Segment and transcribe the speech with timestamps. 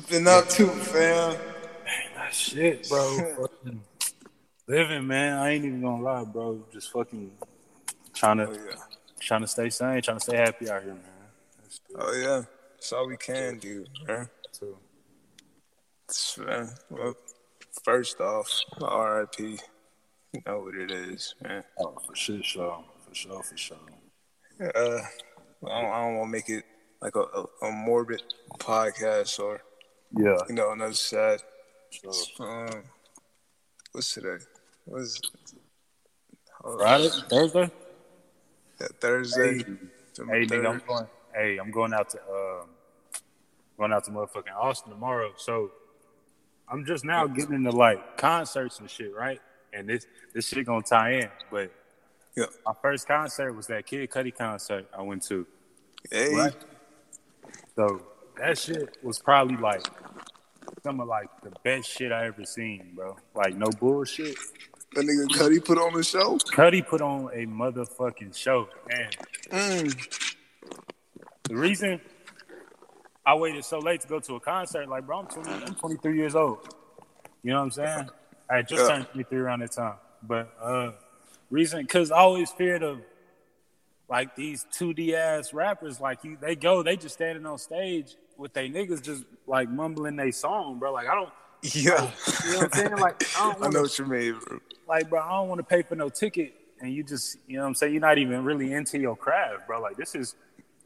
[0.00, 1.36] been up to, fam?
[2.14, 3.48] That shit, bro.
[4.68, 5.38] living, man.
[5.38, 6.64] I ain't even gonna lie, bro.
[6.72, 7.30] Just fucking
[8.14, 8.76] trying to Oh yeah.
[9.20, 11.02] trying to stay sane, trying to stay happy out here, man.
[11.96, 12.42] Oh yeah.
[12.74, 14.28] That's all we can do, man.
[14.52, 14.76] too.
[16.38, 16.68] Man.
[16.90, 17.14] Well,
[17.84, 18.48] first off,
[18.80, 19.58] R.I.P.
[20.32, 21.62] You know what it is, man.
[21.78, 22.84] Oh, for sure, sure.
[23.08, 23.76] For sure, for sure.
[24.60, 26.64] Uh, I don't, I don't want to make it
[27.00, 28.22] like a, a, a morbid
[28.58, 29.60] podcast or
[30.14, 30.36] Yeah.
[30.48, 31.42] you know another sad.
[31.90, 32.12] Sure.
[32.40, 32.82] Um,
[33.92, 34.42] what's today?
[34.84, 35.20] What's
[36.62, 37.70] Friday, Thursday.
[38.80, 39.58] yeah, Thursday.
[39.58, 39.64] Hey,
[40.16, 41.06] the hey, nigga, I'm going.
[41.34, 42.68] Hey, I'm going out to um,
[43.78, 45.32] going out to motherfucking Austin tomorrow.
[45.36, 45.70] So
[46.68, 49.40] I'm just now getting into like concerts and shit, right?
[49.72, 51.28] And this this shit gonna tie in.
[51.50, 51.72] But
[52.36, 52.46] Yeah.
[52.64, 55.46] my first concert was that Kid Cudi concert I went to.
[56.10, 56.54] Hey, Right.
[57.74, 58.02] So
[58.38, 59.82] that shit was probably like
[60.82, 63.16] some of like the best shit I ever seen, bro.
[63.34, 64.36] Like no bullshit.
[64.94, 66.36] that nigga Cudi put on the show.
[66.38, 69.16] Cudi put on a motherfucking show, and
[69.50, 70.08] Mm.
[71.48, 72.00] the reason
[73.24, 76.16] I waited so late to go to a concert, like bro, I'm 20, I'm 23
[76.16, 76.74] years old.
[77.42, 78.08] You know what I'm saying?
[78.50, 78.88] I just Yeah.
[78.88, 80.92] turned 23 around that time, but uh,
[81.50, 83.00] reason because I always feared of
[84.08, 88.52] like these 2D ass rappers, like you, they go, they just standing on stage with
[88.52, 90.92] they niggas just like mumbling they song, bro.
[90.92, 91.30] Like I don't,
[91.62, 92.10] Yeah,
[92.44, 92.96] you know what I'm saying?
[92.96, 94.60] Like I don't I wanna, know what you mean, bro.
[94.88, 97.62] like bro, I don't want to pay for no ticket, and you just, you know
[97.62, 97.92] what I'm saying?
[97.92, 99.80] You're not even really into your craft, bro.
[99.80, 100.34] Like this is,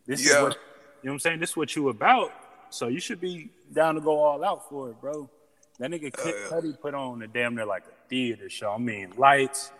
[0.06, 0.54] this is what, you know
[1.02, 1.40] what I'm saying?
[1.40, 2.32] This is what you about.
[2.70, 5.30] So you should be down to go all out for it, bro.
[5.78, 6.48] That nigga Kid yeah.
[6.50, 8.72] Cudi put on a damn near like a theater show.
[8.72, 9.70] I mean, lights,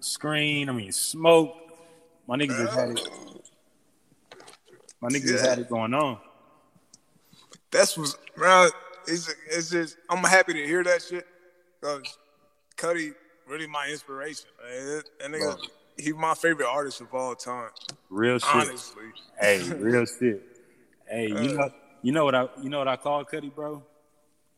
[0.00, 0.68] screen.
[0.68, 1.56] I mean, smoke.
[2.26, 3.08] My nigga just had it.
[5.00, 6.18] My nigga just had it going on.
[7.70, 8.68] That's what's bro.
[9.06, 11.26] It's it's just I'm happy to hear that shit
[11.80, 12.18] because
[12.76, 13.14] Cudi
[13.46, 14.46] really my inspiration.
[14.62, 15.02] Man.
[15.20, 15.56] That nigga, Bro.
[15.96, 17.70] he my favorite artist of all time.
[18.10, 18.54] Real shit.
[18.54, 19.04] Honestly,
[19.40, 20.42] Hey, real shit.
[21.08, 21.52] Hey, you Uh.
[21.52, 21.70] know,
[22.02, 23.82] you know what I, you know what I call Cudi, bro?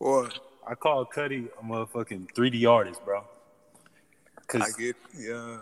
[0.00, 0.28] boy,
[0.66, 3.20] I call Cudi a motherfucking 3D artist, bro.
[3.20, 5.58] I Cause get yeah.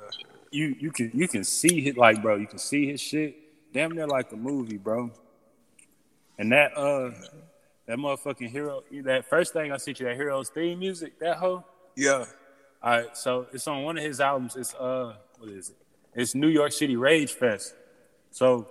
[0.52, 2.36] you you can you can see his like, bro.
[2.36, 3.36] You can see his shit
[3.72, 5.10] damn near like a movie, bro.
[6.38, 7.10] And that uh
[7.86, 11.64] that motherfucking hero that first thing I sent you that hero's theme music that hoe.
[11.96, 12.26] Yeah,
[12.82, 14.56] All right, so it's on one of his albums.
[14.56, 15.76] It's uh what is it?
[16.14, 17.74] It's New York City Rage Fest.
[18.30, 18.68] So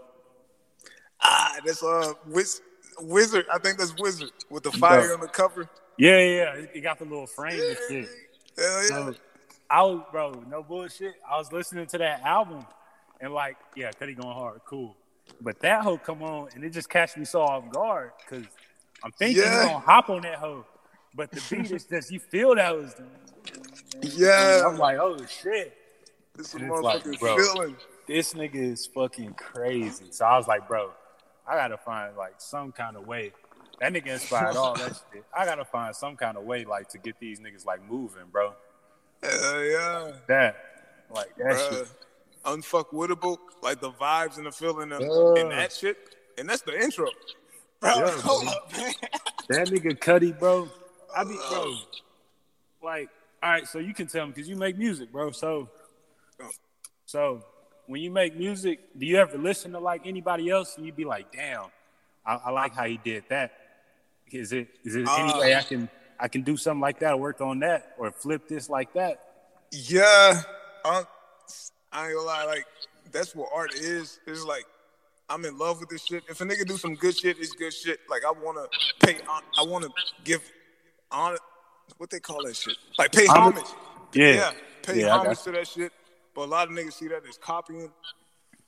[1.22, 2.62] ah, that's uh Wiz,
[3.02, 3.46] Wizard.
[3.52, 5.70] I think that's Wizard with the fire on the cover.
[5.98, 6.66] yeah, yeah, yeah.
[6.74, 8.10] It got the little frame and shit.
[8.58, 8.88] Hell yeah.
[8.88, 9.16] So
[9.70, 11.16] I was, bro, no bullshit.
[11.28, 12.66] I was listening to that album
[13.20, 14.96] and like, yeah, Cudi going hard, cool.
[15.42, 18.46] But that hoe come on and it just catch me so off guard because
[19.04, 19.64] I'm thinking Yeah.
[19.64, 20.66] you gonna hop on that hoe.
[21.14, 22.96] But the beat is just you feel that was
[24.02, 25.76] yeah, I'm like, oh shit.
[26.38, 27.76] a and like, feeling.
[28.08, 30.06] This nigga is fucking crazy.
[30.12, 30.92] So I was like, bro,
[31.48, 33.32] I gotta find like some kind of way.
[33.80, 35.24] That nigga inspired all that shit.
[35.36, 38.54] I gotta find some kind of way like to get these niggas like moving, bro.
[39.24, 40.12] Hell yeah.
[40.28, 40.56] That
[41.14, 41.88] like that Bruh, shit.
[42.46, 45.42] Unfuckwittable, like the vibes and the feeling of, Yeah.
[45.42, 45.98] and that shit.
[46.38, 47.08] And that's the intro.
[47.80, 48.94] Bro, Yeah, hold up, man.
[49.50, 50.68] That nigga Cudi, bro.
[51.16, 51.76] I be bro.
[52.84, 53.10] Like,
[53.42, 55.32] all right, so you can tell me because you make music, bro.
[55.32, 55.70] So,
[57.06, 57.44] so
[57.88, 61.06] when you make music, do you ever listen to like anybody else and you be
[61.06, 61.66] like, damn,
[62.26, 63.54] I, I like how he did that.
[64.32, 65.88] Is it is it any Uh, way I can
[66.20, 69.20] I can do something like that, work on that, or flip this like that?
[69.72, 70.42] Yeah,
[70.84, 71.06] um,
[71.96, 72.44] I ain't gonna lie.
[72.46, 72.66] Like
[73.12, 74.20] that's what art is.
[74.28, 74.66] It's like
[75.30, 76.24] I'm in love with this shit.
[76.30, 78.00] If a nigga do some good shit, it's good shit.
[78.10, 78.66] Like I wanna
[79.02, 79.18] pay.
[79.58, 79.88] I wanna
[80.24, 80.42] give
[81.12, 81.38] honor.
[81.98, 82.78] What they call that shit?
[82.98, 83.56] Like pay Homage?
[83.56, 83.68] homage.
[84.14, 84.52] Yeah, Yeah,
[84.84, 85.92] pay Yeah, homage to that shit.
[86.34, 87.92] But a lot of niggas see that as copying.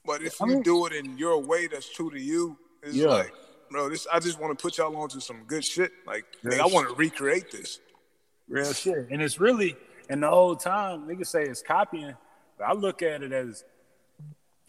[0.06, 2.96] But if I you mean- do it in your way that's true to you, it's
[2.96, 3.08] Yeah.
[3.08, 3.34] like,
[3.70, 5.92] bro, this I just want to put y'all onto some good shit.
[6.06, 7.80] Like, nigga, I want to recreate this.
[8.48, 9.10] Real shit.
[9.12, 9.76] And it's really,
[10.10, 12.16] and the whole time, niggas say it's copying,
[12.58, 13.64] but I look at it as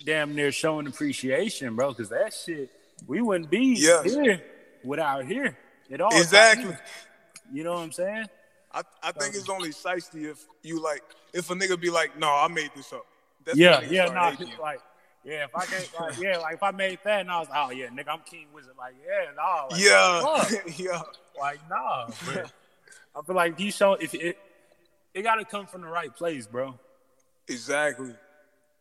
[0.05, 2.71] damn near showing appreciation, bro, because that shit,
[3.07, 4.15] we wouldn't be Yes.
[4.15, 4.43] here
[4.85, 5.57] without here
[5.91, 6.17] at all.
[6.17, 6.77] Exactly.
[7.53, 8.27] You know what I'm saying?
[8.73, 11.03] I, I think it's only shiesty if you like
[11.33, 13.07] if a nigga be like, no, I made this up.
[13.45, 14.81] That's yeah, yeah, nah, like,
[15.25, 17.71] yeah, if I can't, like, yeah, like if I made that and I was, oh
[17.71, 20.79] yeah, nigga, I'm King Wizard, like, yeah, nah, like, yeah, fuck.
[20.79, 21.03] yeah,
[21.41, 22.45] like, nah, bro.
[23.17, 24.39] I feel like you show if it,
[25.15, 26.79] it got to come from the right place, bro.
[27.49, 28.15] Exactly.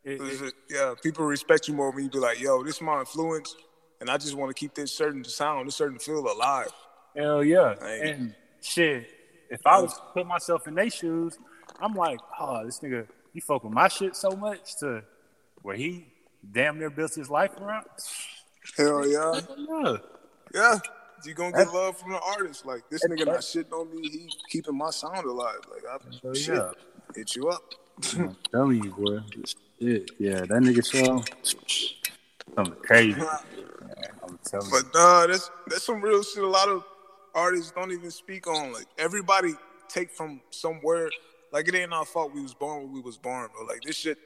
[0.04, 3.00] It- it- yeah, people respect you more when you be like, yo, this is my
[3.00, 3.56] influence,
[4.00, 6.72] and I just want to keep this certain sound, this certain feel alive.
[7.16, 7.76] Hell yeah.
[7.80, 8.12] Hey.
[8.12, 9.10] And shit,
[9.50, 11.38] if I was to put myself in their shoes,
[11.80, 15.04] I'm like, oh, this nigga, he fuck with my shit so much to
[15.62, 16.08] where he
[16.50, 17.86] damn near built his life around.
[18.78, 19.42] Hell yeah.
[19.58, 19.98] Yeah.
[20.54, 20.80] Yeah.
[21.26, 22.66] You gonna get love from the artist.
[22.66, 25.60] Like this nigga not shitting on me, he keeping my sound alive.
[25.70, 26.72] Like I shit, yeah.
[27.16, 27.64] hit you up.
[28.18, 29.20] I'm telling you, boy.
[29.80, 30.12] Shit.
[30.20, 31.24] Yeah, that nigga show
[32.56, 33.22] something crazy.
[34.24, 34.72] I'm telling you.
[34.72, 36.44] But nah, that's that's some real shit.
[36.44, 36.84] A lot of
[37.34, 38.74] artists don't even speak on.
[38.74, 39.54] Like everybody
[39.90, 41.10] take from somewhere.
[41.52, 43.96] Like it ain't our fault we was born when we was born, but like this
[43.96, 44.18] shit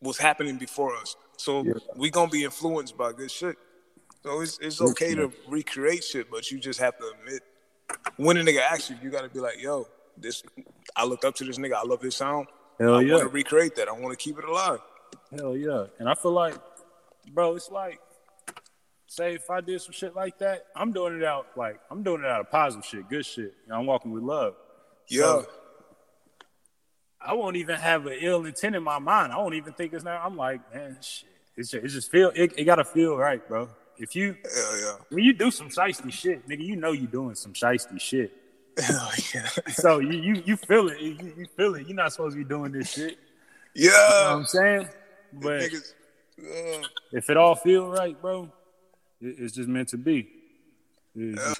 [0.00, 1.16] was happening before us.
[1.36, 1.72] So Yeah.
[1.96, 3.56] we gonna be influenced by good shit.
[4.22, 7.42] So it's it's okay to recreate shit, but you just have to admit
[8.16, 10.42] when a nigga asks you, you gotta be like, yo, this
[10.94, 12.46] I looked up to this nigga, I love his sound.
[12.78, 13.14] Hell I yeah.
[13.14, 13.88] wanna recreate that.
[13.88, 14.80] I wanna keep it alive.
[15.36, 15.86] Hell yeah.
[15.98, 16.54] And I feel like,
[17.32, 18.00] bro, it's like,
[19.06, 22.22] say if I did some shit like that, I'm doing it out like I'm doing
[22.22, 23.54] it out of positive shit, good shit.
[23.64, 24.54] You know, I'm walking with love.
[25.08, 25.22] Yeah.
[25.22, 25.46] So,
[27.24, 29.32] I won't even have an ill intent in my mind.
[29.32, 30.20] I won't even think it's now.
[30.24, 31.28] I'm like, man, shit.
[31.56, 33.68] It's just, it just feel it, it gotta feel right, bro.
[33.98, 34.94] If you Hell yeah.
[35.10, 38.32] when you do some shiesty shit, nigga, you know you doing some shiesty shit.
[38.78, 39.46] Yeah.
[39.72, 41.00] So you you you feel it.
[41.00, 41.86] You, you feel it.
[41.86, 43.18] You're not supposed to be doing this shit.
[43.74, 43.84] Yeah.
[43.84, 44.88] You know what I'm saying?
[45.34, 45.92] But Niggas,
[46.40, 48.50] uh, if it all feel right, bro,
[49.20, 50.28] it, it's just meant to be.
[51.14, 51.54] Yeah.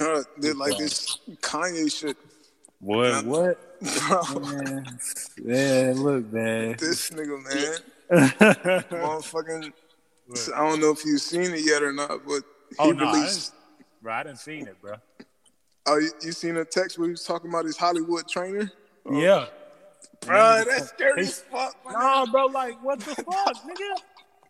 [0.00, 2.16] uh, did like this Kanye shit.
[2.80, 3.24] What?
[3.24, 3.80] What?
[4.08, 4.86] Bro, Man,
[5.42, 6.76] yeah, look, man.
[6.78, 7.78] this nigga, man,
[8.90, 9.72] motherfucking.
[10.54, 13.52] I don't know if you've seen it yet or not, but he oh released.
[13.52, 13.59] didn't,
[14.02, 14.94] bro, I didn't seen it, bro.
[15.86, 18.70] Oh, you, you seen a text where he was talking about his Hollywood trainer?
[19.06, 19.18] Oh.
[19.20, 19.46] Yeah.
[20.26, 21.74] Bro, that's scary as fuck.
[21.90, 23.96] Nah, bro, like what the fuck, nigga?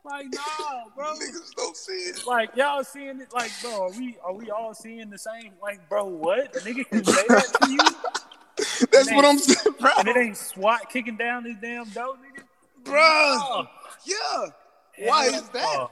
[0.05, 1.15] Like, nah, bro.
[1.15, 2.27] Niggas don't see it.
[2.27, 5.53] Like y'all seeing it, like, bro, are we are we all seeing the same?
[5.63, 6.53] Like, bro, what?
[6.55, 7.79] Nigga can say that to you,
[8.93, 9.91] That's what I'm saying, bro.
[9.99, 12.43] and it ain't SWAT kicking down his damn door, nigga.
[12.83, 13.67] Bro, Oh,
[14.05, 15.07] yeah.
[15.09, 15.63] Why hell is that?
[15.77, 15.91] no.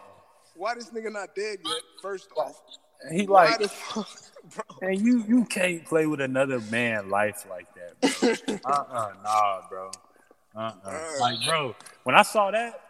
[0.56, 1.82] Why this nigga not dead yet?
[2.02, 2.60] First off,
[3.12, 3.60] He like,
[4.82, 8.56] and you you can't play with another man life like that, bro.
[8.64, 9.90] uh uh nah, bro.
[10.56, 12.80] Uh uh Like, bro, when I saw that,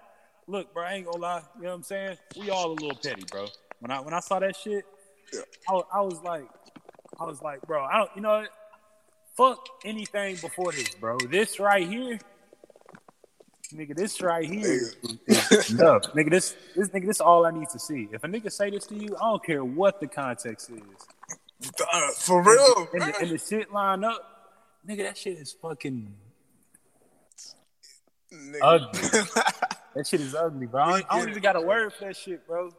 [0.46, 1.42] look, bro, I ain't gonna lie.
[1.56, 2.16] You know what I'm saying?
[2.38, 3.46] We all a little petty, bro.
[3.80, 4.84] When I when I saw that shit.
[5.68, 6.48] I, I was like,
[7.20, 8.46] I was like, bro, I don't, you know,
[9.36, 11.18] fuck anything before this, bro.
[11.18, 12.18] This right here,
[13.72, 14.90] nigga, this right here
[15.26, 16.30] is enough, nigga.
[16.30, 18.08] This this nigga, this all I need to see.
[18.12, 21.68] If a nigga say this to you, I don't care what the context is.
[21.92, 23.06] Uh, for real, and, bro.
[23.06, 24.22] the, and the shit line up,
[24.88, 26.14] nigga, that shit is fucking
[28.32, 28.58] Nigga.
[28.62, 29.00] ugly.
[29.94, 30.82] that shit is ugly, bro.
[30.82, 32.70] I don't, I don't even got a word for that shit, bro.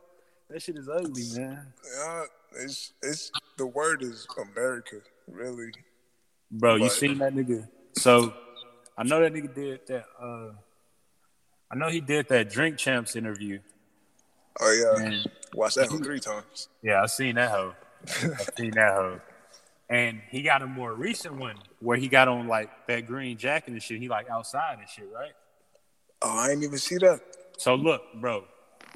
[0.49, 1.67] That shit is ugly, man.
[2.05, 2.23] Uh,
[2.55, 4.97] it's it's the word is America,
[5.27, 5.71] really.
[6.51, 7.67] Bro, you seen that nigga?
[7.95, 8.33] So
[8.97, 10.05] I know that nigga did that.
[10.19, 10.51] uh
[11.71, 13.59] I know he did that Drink Champs interview.
[14.59, 16.67] Oh yeah, And watch that one three times.
[16.81, 17.73] yeah, I seen that hoe.
[18.07, 19.21] I seen that hoe.
[19.89, 23.71] And he got a more recent one where he got on like that green jacket
[23.71, 23.99] and shit.
[23.99, 25.31] He like outside and shit, right?
[26.21, 27.21] Oh, I didn't even see that.
[27.57, 28.43] So look, bro,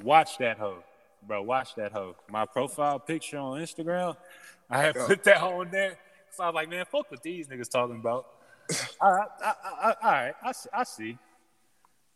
[0.03, 0.83] watch that hoe.
[1.25, 2.15] Bro, watch that hoe.
[2.29, 4.17] My profile picture on Instagram,
[4.69, 5.97] I had put that on there.
[6.31, 8.25] So I was like, man, fuck what these niggas talking about.
[9.01, 9.53] all right, I, I,
[9.89, 11.17] I, all right, I I see,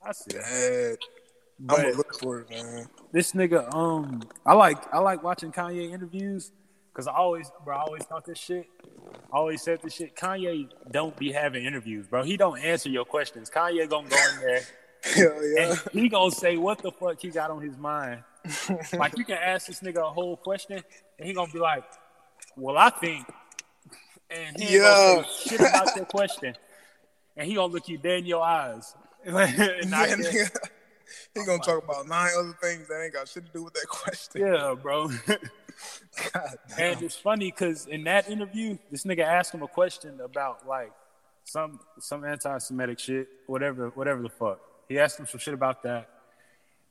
[0.04, 0.38] I see.
[0.38, 0.98] Bad.
[1.60, 2.88] I'm But gonna look for it, man.
[3.12, 6.51] this nigga, um, I like, I like watching Kanye interviews
[6.94, 8.68] because I always, bro, I always thought this shit.
[9.34, 10.16] I always said this shit.
[10.16, 12.24] Kanye don't be having interviews, bro.
[12.24, 13.50] He don't answer your questions.
[13.50, 14.62] Kanye gonna go in there.
[15.04, 15.70] Hell yeah.
[15.72, 18.24] and he gonna say what the fuck he got on his mind.
[18.94, 20.82] like you can ask this nigga a whole question,
[21.18, 21.84] and he gonna be like,
[22.56, 23.25] "Well, I think,"
[24.30, 26.56] and he ain't gonna say shit about your question,
[27.36, 28.96] and he gonna look you dead in your eyes.
[29.36, 30.57] and I Yeah, can't-
[31.36, 33.88] He gonna talk about nine other things that ain't got shit to do with that
[33.89, 34.41] question.
[34.41, 35.07] yeah, bro.
[36.34, 36.93] God damn.
[36.93, 40.91] and it's funny because in that interview, this nigga asked him a question about like
[41.43, 44.60] some some anti-Semitic shit, whatever, whatever the fuck.
[44.89, 46.10] He asked him some shit about that.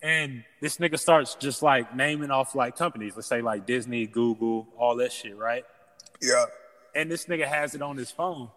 [0.02, 4.68] And this nigga starts just like naming off like companies, let's say like Disney, Google,
[4.78, 5.64] all that shit, right?
[6.22, 6.44] Yeah.
[6.94, 8.50] And this nigga has it on his phone.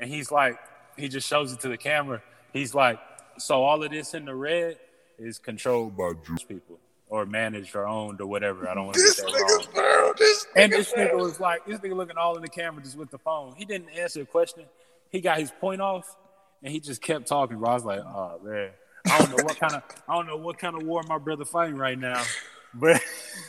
[0.00, 0.58] And he's like,
[0.96, 2.22] he just shows it to the camera.
[2.52, 2.98] He's like,
[3.38, 4.76] so all of this in the red
[5.18, 6.78] is controlled by Jewish people
[7.08, 8.68] or managed or owned or whatever.
[8.68, 10.14] I don't want to This get that wrong.
[10.18, 13.10] This And this nigga was like, this nigga looking all in the camera just with
[13.10, 13.54] the phone.
[13.56, 14.64] He didn't answer a question.
[15.10, 16.16] He got his point off,
[16.62, 17.58] and he just kept talking.
[17.58, 18.70] Bro, I was like, oh man,
[19.10, 21.44] I don't know what kind of I don't know what kind of war my brother
[21.46, 22.22] fighting right now,
[22.74, 23.00] but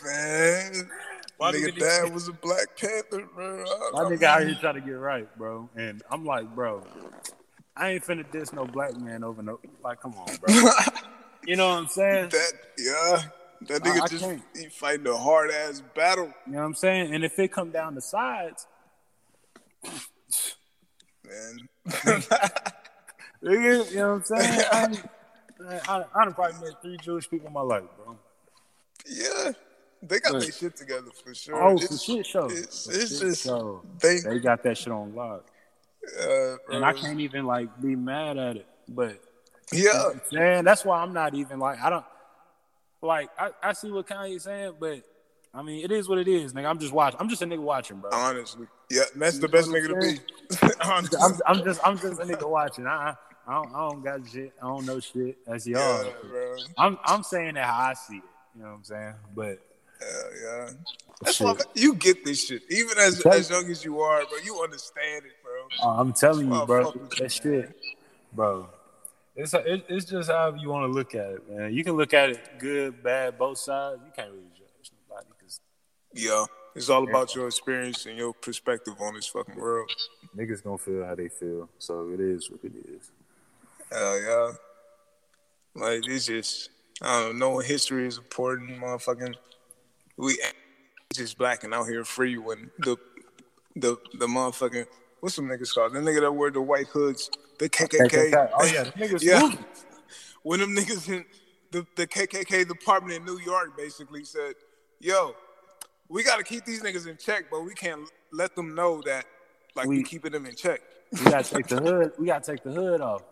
[0.05, 0.89] man.
[1.41, 3.63] My nigga, dad was a Black Panther, bro.
[3.63, 5.69] I- My I nigga out here trying to get right, bro.
[5.75, 6.83] And I'm like, bro,
[7.75, 9.59] I ain't finna diss no black man over no.
[9.83, 10.71] Like, come on, bro.
[11.47, 12.29] You know what I'm saying?
[12.29, 13.21] that yeah,
[13.67, 14.41] that nigga I just can't.
[14.55, 17.15] he fighting a hard ass battle, You know what I'm saying?
[17.15, 18.67] And if it come down to sides,
[21.25, 21.69] man.
[23.43, 24.65] nigga, you know what I'm saying?
[24.71, 24.97] I,
[25.67, 28.17] I, I, I done probably met three Jewish people in my life, bro.
[29.07, 29.51] yeah,
[30.03, 31.63] they got their shit together for sure.
[31.63, 32.45] Oh, for shit show.
[32.45, 33.81] It's, For it's shit just show.
[34.01, 35.45] they, They got that shit on lock.
[36.21, 38.67] Uh, And I can't even like be mad at it.
[38.87, 39.21] But
[39.71, 42.05] Yeah, man, that's why I'm not even like I don't
[43.01, 45.01] like I, I see what Kanye's saying, but
[45.53, 46.65] I mean it is what it is, nigga.
[46.65, 47.19] I'm just watching.
[47.19, 48.11] I'm just a nigga watching, bro.
[48.11, 50.73] honestly, yeah, that's the best nigga I'm to be.
[50.83, 52.87] honestly, I'm, I'm just I'm just a nigga watching.
[52.87, 53.15] I
[53.47, 54.53] I don't, I don't got shit.
[54.61, 55.37] I don't know shit.
[55.45, 56.05] That's y'all.
[56.05, 56.57] yeah.
[56.77, 58.23] I'm I'm saying that how I see it.
[58.55, 59.13] You know what I'm saying?
[59.35, 59.59] But
[60.01, 60.07] Yeah,
[60.43, 60.69] yeah.
[61.21, 61.47] That's Shit.
[61.47, 64.37] why you get this shit, even as as young as you are, bro.
[64.43, 65.33] You understand it,
[65.83, 67.75] uh, I'm telling you, bro, fuck with you, that shit,
[68.33, 68.67] bro.
[69.35, 71.73] It's it, it's just how you want to look at it, man.
[71.73, 74.01] You can look at it good, bad, both sides.
[74.05, 75.61] You can't really judge nobody because
[76.13, 76.45] Yeah,
[76.75, 79.89] it's all about your experience and your perspective on this fucking world.
[80.35, 81.69] niggas gonna feel how they feel.
[81.77, 83.11] So it is what it is.
[83.91, 84.51] Hell yeah.
[85.75, 86.69] Like it's just
[87.01, 87.59] I don't know.
[87.59, 89.35] History is important, motherfucking.
[90.17, 90.37] We
[91.13, 92.97] just blacking out here free when the
[93.75, 94.85] the the motherfucking
[95.19, 95.93] what's some niggas called?
[95.93, 98.49] The nigga that wear the white hoods, the KKK.
[98.57, 99.51] Oh yeah, the niggas Yeah.
[100.43, 101.25] when them niggas in
[101.71, 104.53] the, the KKK department in New York basically said,
[104.99, 105.35] "Yo,
[106.07, 109.25] we got to keep these niggas in check, but we can't let them know that
[109.75, 112.11] like we, We- keeping them in check." We gotta take the hood.
[112.19, 113.23] We gotta take the hood off.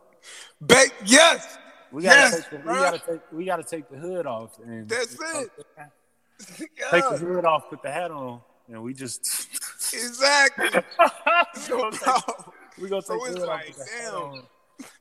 [0.60, 1.60] Ba- yes,
[1.92, 4.90] We gotta Yes, take the, we gotta take we gotta take the hood off and
[4.90, 5.52] That's it.
[6.92, 9.22] Take the hood off, put the hat on, and we just
[9.94, 10.66] exactly.
[10.70, 14.14] we gonna take, Bro, we gonna So it's like, off, put the hat damn.
[14.16, 14.44] on.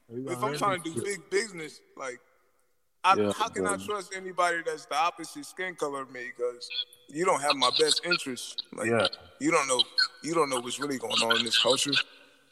[0.08, 2.20] We gonna if I'm trying to do big business, like,
[3.04, 6.30] I, Yeah, how can I trust anybody that's the opposite skin color of me?
[6.36, 6.68] Because
[7.08, 8.64] you don't have my best interest.
[8.72, 9.06] Like, Yeah.
[9.40, 9.82] you don't know,
[10.22, 11.92] you don't know what's really going on in this culture.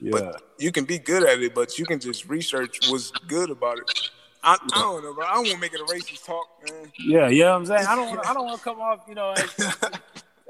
[0.00, 3.50] Yeah, But you can be good at it, but you can just research what's good
[3.50, 4.10] about it.
[4.42, 5.24] I, I don't know, bro.
[5.24, 6.92] I don't want to make it a racist talk, man.
[6.98, 7.86] yeah, you know what I'm saying.
[7.86, 9.54] I don't wanna, I don't want to come off, you know, as,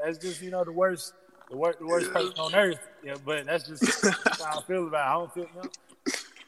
[0.05, 1.15] as just you know the worst,
[1.51, 2.79] the worst, the worst person on earth.
[3.03, 3.85] Yeah, but that's just
[4.39, 5.07] how I feel about.
[5.07, 5.11] It.
[5.11, 5.71] I don't feel, you know,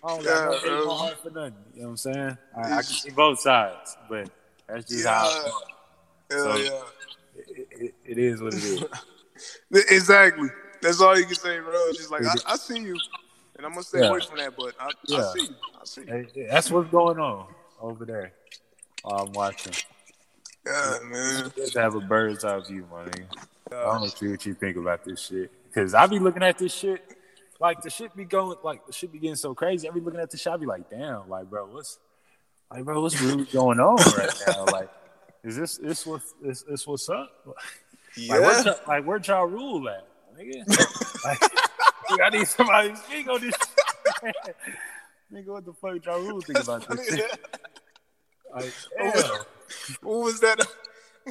[0.05, 0.97] I don't got no Yeah, my bro.
[0.97, 1.55] heart for nothing.
[1.75, 2.39] You know what I'm saying?
[2.57, 4.31] I, I can see both sides, but
[4.69, 5.63] that's just how I feel.
[6.31, 6.83] Hell so, yeah.
[7.37, 8.85] It, it, it is what it is.
[9.91, 10.49] Exactly.
[10.81, 11.73] That's all you can say, bro.
[11.89, 12.99] It's just like I, I see you,
[13.57, 14.09] and I'm gonna stay Yeah.
[14.09, 14.57] away from that.
[14.57, 15.55] But I, I see you.
[15.79, 16.01] I see
[16.35, 16.47] you.
[16.49, 17.47] That's what's going on
[17.81, 18.33] over there.
[19.03, 19.73] While I'm watching.
[20.67, 21.53] Yeah, man.
[21.57, 23.25] Just have a bird's eye view, my nigga.
[23.73, 25.51] I don't see what you think about this shit.
[25.75, 27.03] Cause I be looking at this shit,
[27.61, 29.89] like the shit be going, like the shit be getting so crazy.
[29.89, 31.99] I be looking at the shit, I be like, damn, like bro, what's,
[32.71, 34.65] like bro, what's really going on right now?
[34.67, 34.89] Like,
[35.45, 37.31] is this this what this this what's up?
[38.17, 38.41] Like, Yeah.
[38.41, 40.07] where, like where y'all rule at,
[40.39, 40.67] nigga?
[41.23, 41.39] like,
[42.09, 43.55] dude, I need somebody to speak on this.
[44.23, 44.35] Shit.
[45.31, 47.31] nigga, what the fuck y'all rule think about this shit?
[48.55, 49.41] Like, oh, damn.
[50.03, 50.59] What was that?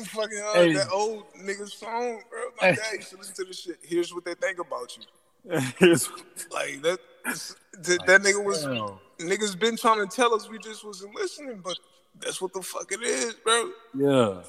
[0.07, 0.73] Fucking uh, Hey.
[0.73, 2.39] that old nigga song, bro.
[2.61, 2.75] My Hey.
[2.75, 3.77] dad used to listen to this shit.
[3.81, 5.03] Here's what they think about you.
[5.79, 6.09] Here's-
[6.51, 6.99] Like that.
[7.23, 8.99] That, that nigga was Damn.
[9.27, 11.77] niggas been trying to tell us we just wasn't listening, but
[12.19, 13.71] that's what the fuck it is, bro.
[13.97, 14.41] Yeah.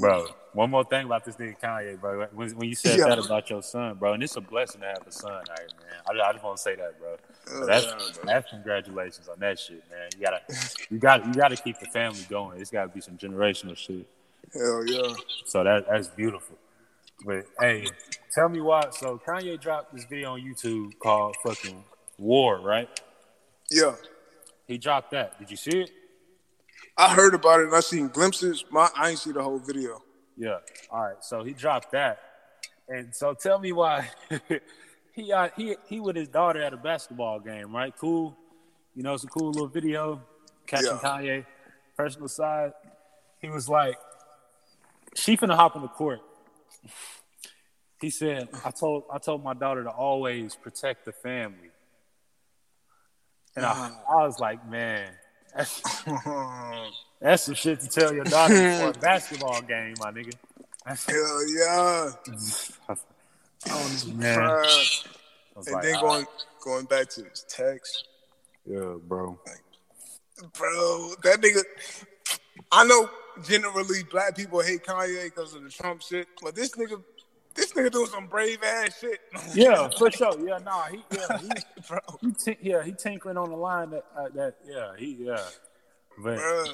[0.00, 2.26] Bro, one more thing about this nigga Kanye, bro.
[2.32, 3.06] When, when you said Yeah.
[3.06, 6.20] that about your son, bro, and it's a blessing to have a son here, man.
[6.20, 7.16] I, I just want to say that, bro.
[7.50, 10.08] Oh, that's that's congratulations on that shit, man.
[10.16, 10.40] You gotta
[10.90, 12.60] you got you gotta keep the family going.
[12.60, 14.06] It's gotta be some generational shit.
[14.52, 15.14] Hell yeah.
[15.44, 16.56] So that that's beautiful.
[17.24, 17.86] But hey,
[18.32, 18.90] tell me why.
[18.90, 21.82] So Kanye dropped this video on YouTube called "fucking
[22.18, 22.88] War," right?
[23.70, 23.94] Yeah.
[24.66, 25.38] He dropped that.
[25.38, 25.90] Did you see it?
[26.96, 28.64] I heard about it and I seen glimpses.
[28.70, 30.02] My I ain't see the whole video.
[30.36, 30.58] Yeah.
[30.90, 31.22] All right.
[31.24, 32.20] So he dropped that,
[32.88, 34.08] and so tell me why
[35.18, 37.94] he uh, he he with his daughter at a basketball game, right?
[37.96, 38.36] Cool.
[38.94, 40.22] You know, it's a cool little video
[40.66, 40.98] catching Yeah.
[41.02, 41.46] Kanye
[41.96, 42.72] personal side.
[43.40, 43.96] He was like,
[45.14, 46.20] she finna hop on the court.
[48.00, 51.70] He said, "I told I told my daughter to always protect the family."
[53.56, 55.10] And I, I was like, man,
[55.56, 55.82] that's,
[57.20, 60.32] that's some shit to tell your daughter before a basketball game, my nigga.
[60.86, 62.14] Hell
[62.88, 62.94] yeah.
[64.14, 64.60] man.
[65.56, 66.26] And like, then ah, going
[66.64, 68.08] going back to his text.
[68.66, 69.38] yeah, bro.
[70.54, 71.62] Bro, that nigga
[72.70, 73.08] I know
[73.46, 77.02] generally black people hate Kanye because of the Trump shit, but this nigga,
[77.54, 79.20] this nigga doing some brave ass shit.
[79.54, 80.34] Yeah, for sure.
[80.46, 81.48] Yeah, nah, he yeah, he,
[81.88, 85.44] bro, he t- yeah, he tinkering on the line that uh, that yeah, he yeah.
[86.18, 86.64] But bro.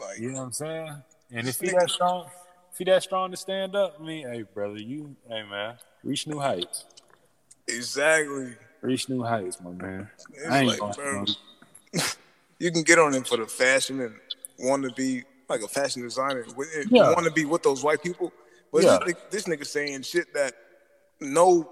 [0.00, 1.02] Like, you know what I'm saying?
[1.32, 2.26] And if he that strong,
[2.72, 6.26] if he that strong to stand up, I mean, hey brother, you hey man, reach
[6.26, 6.84] new heights.
[7.66, 8.54] exactly.
[8.80, 10.08] Reach new heights, my man.
[10.32, 11.24] It's I ain't like, bro,
[12.60, 14.14] you can get on him for the fashion and
[14.58, 16.44] want to be like a fashion designer.
[16.76, 17.12] Eh, yeah.
[17.12, 18.32] Want to be with those white people,
[18.72, 18.98] but Yeah.
[19.04, 20.52] this, nigga, this nigga saying shit that
[21.20, 21.68] no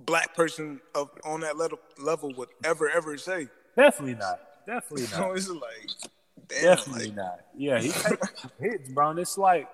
[0.00, 3.48] black person of on that level level would ever ever say.
[3.76, 4.40] Definitely not.
[4.66, 5.36] Definitely So not.
[5.36, 6.10] it's like,
[6.48, 7.40] damn, Definitely like, not.
[7.56, 7.92] Yeah, he
[8.60, 9.10] hits, bro.
[9.10, 9.68] And it's like,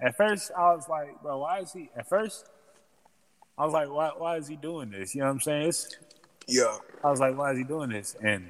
[0.00, 1.90] at first I was like, bro, why is he?
[1.96, 2.46] At first,
[3.58, 4.10] I was like, why?
[4.16, 5.14] Why is he doing this?
[5.14, 5.68] You know what I'm saying?
[5.68, 5.96] It's,
[6.46, 8.16] yeah, I was like, why is he doing this?
[8.22, 8.46] And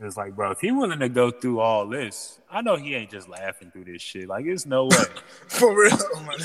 [0.00, 2.94] it was like, bro, if he willing to go through all this, I know he
[2.94, 4.28] ain't just laughing through this shit.
[4.28, 4.96] Like, it's no way.
[5.48, 5.96] for real,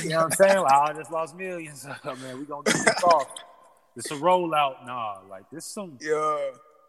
[0.04, 0.60] You know what I'm saying?
[0.60, 1.88] Like, I just lost millions.
[2.06, 3.34] Oh, man, we gonna get this off.
[3.96, 4.86] It's a rollout.
[4.86, 5.98] Nah, like this some.
[6.00, 6.38] Yeah,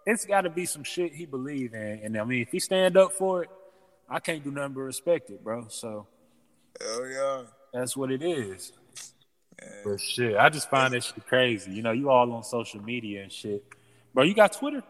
[0.07, 2.97] It's got to be some shit he believe in, and I mean, if he stand
[2.97, 3.51] up for it,
[4.09, 5.67] I can't do nothing but respect it, bro.
[5.69, 6.07] So
[6.81, 7.43] hell yeah.
[7.73, 8.73] that's what it is.
[9.85, 11.73] But shit, I just find that shit crazy.
[11.73, 13.65] You know, you all on social media and shit,
[14.15, 14.25] bro.
[14.25, 14.83] You got Twitter?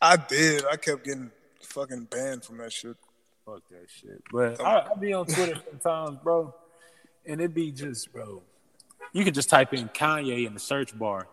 [0.00, 0.64] I did.
[0.70, 1.30] I kept getting
[1.62, 2.96] fucking banned from that shit.
[3.44, 4.22] Fuck that shit.
[4.30, 6.54] But I, I be on Twitter sometimes, bro,
[7.26, 8.42] and it be just, bro.
[9.12, 11.26] You can just type in Kanye in the search bar,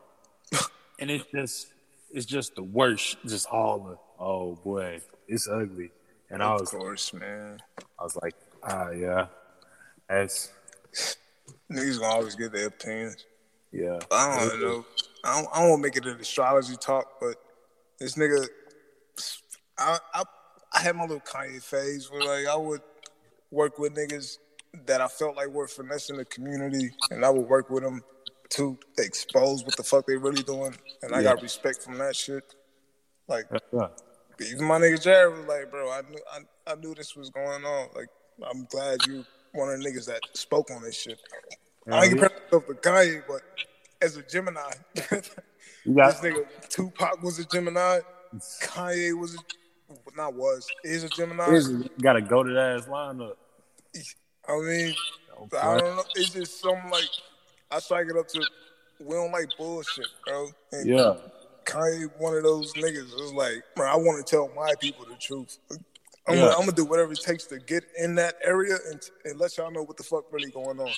[0.99, 1.67] and it's just,
[2.11, 3.17] it's just the worst.
[3.25, 5.91] Just all the, oh boy, it's ugly.
[6.29, 7.59] And I Of was, course, man.
[7.99, 9.27] I was like, ah, yeah,
[10.07, 10.51] that's,
[11.71, 13.25] Niggas gonna always get their opinions.
[13.71, 13.99] yeah.
[14.11, 14.85] I don't know.
[15.23, 17.35] I don't, I don't make it an astrology talk, but
[17.99, 18.47] this nigga,
[19.77, 20.23] I, I
[20.73, 22.81] I had my little Kanye phase where like I would
[23.51, 24.37] work with niggas
[24.85, 28.01] that I felt like were finessing the community, and I would work with them
[28.51, 32.55] to expose what the fuck they really doing, and I got respect from that shit.
[33.27, 33.87] Like Yeah.
[34.41, 37.63] even my nigga Jared was like, bro, I knew I, I knew this was going
[37.65, 37.89] on.
[37.95, 38.09] Like
[38.49, 41.19] I'm glad you one of the niggas that spoke on this shit.
[41.87, 42.03] I uh-huh.
[42.03, 42.27] ain't yeah.
[42.27, 43.41] compare myself to Kanye, but
[44.01, 44.61] as a Gemini,
[45.85, 47.99] You got, this nigga Tupac was a Gemini.
[48.61, 49.39] Kanye was a,
[50.15, 51.61] not was is a Gemini.
[52.01, 53.35] got to go to that lineup.
[54.47, 54.93] I mean,
[55.41, 55.57] Okay.
[55.57, 56.03] I don't know.
[56.15, 57.09] It's just something like
[57.71, 58.45] I strike it up to.
[58.99, 60.49] We don't like bullshit, bro.
[60.73, 61.15] And Yeah.
[61.65, 65.15] Kanye, one of those niggas, was like, bro, I want to tell my people the
[65.15, 65.59] truth.
[66.27, 66.41] I'm, Yeah.
[66.41, 69.57] gonna, I'm gonna do whatever it takes to get in that area and, and let
[69.57, 70.91] y'all know what the fuck really going on.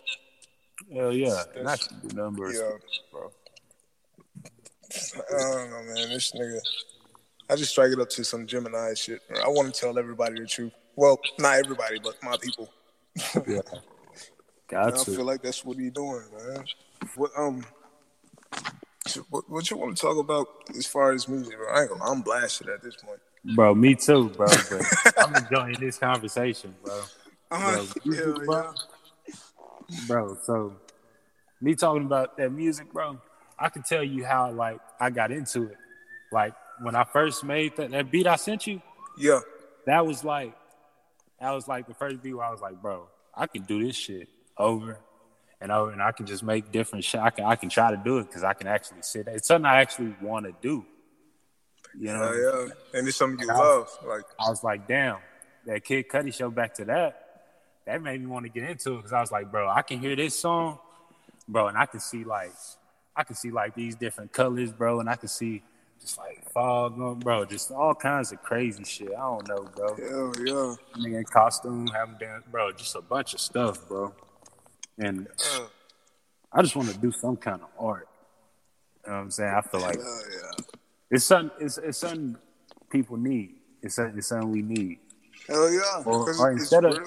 [0.93, 1.43] Hell yeah.
[1.55, 2.77] That's- can do numbers, Yeah.
[3.11, 3.31] bro.
[4.93, 6.09] I don't know, man.
[6.09, 6.59] This nigga,
[7.49, 9.21] I just strike it up to some Gemini shit.
[9.43, 10.73] I want to tell everybody the truth.
[10.95, 12.69] Well, not everybody, but my people.
[13.47, 13.61] Yeah.
[14.67, 16.63] Got I feel like that's what he doing, man.
[17.15, 17.65] What um,
[19.29, 21.57] what, what you want to talk about as far as music?
[21.57, 21.73] Bro?
[21.73, 23.19] I ain't gonna, I'm blasted at this point.
[23.43, 24.47] Bro, me too, bro.
[24.47, 27.01] But I'm enjoying this conversation, bro.
[27.49, 28.45] Uh, hell too, yeah.
[28.45, 28.73] bro?
[30.07, 30.73] Bro, so
[31.59, 33.19] me talking about that music, bro,
[33.57, 35.77] I can tell you how like I got into it.
[36.31, 38.81] Like when I first made that, that beat I sent you,
[39.17, 39.39] yeah,
[39.85, 40.53] that was like
[41.39, 43.95] that was like the first beat where I was like, bro, I can do this
[43.95, 44.99] shit over
[45.59, 47.21] and over, and I can just make different shit.
[47.21, 49.27] I can I can try to do it because I can actually sit.
[49.27, 50.85] It's something I actually want to do.
[51.99, 52.99] You know, yeah, yeah.
[52.99, 53.83] And it's something you I love.
[54.01, 55.17] was- Like, I was like, damn,
[55.65, 57.17] that Kid Cudi show back to that.
[57.85, 59.99] That made me want to get into it because I was like, bro, I can
[59.99, 60.77] hear this song,
[61.47, 62.53] bro, and I can see like,
[63.15, 65.63] I can see like these different colors, bro, and I can see
[65.99, 69.09] just like fog, on, bro, just all kinds of crazy shit.
[69.09, 69.95] I don't know, bro.
[69.95, 70.75] hell yeah.
[71.03, 74.13] Nigga in costume, having dance, bro, just a bunch of stuff, bro.
[74.97, 75.27] And
[76.53, 78.07] I just want to do some kind of art.
[79.05, 79.53] You know what I'm saying?
[79.53, 80.51] I feel like yeah.
[81.11, 82.35] It's something, it's, it's something
[82.89, 83.55] people need.
[83.83, 84.99] It's something, it's something we need.
[85.47, 86.03] Hell yeah.
[86.05, 86.97] Or- or instead of-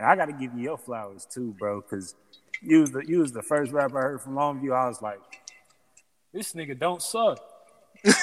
[0.00, 2.14] I got to give you your flowers too, bro, because
[2.62, 4.72] you was the you was the first rapper I heard from Longview.
[4.72, 5.20] I was like,
[6.32, 7.38] this nigga don't suck.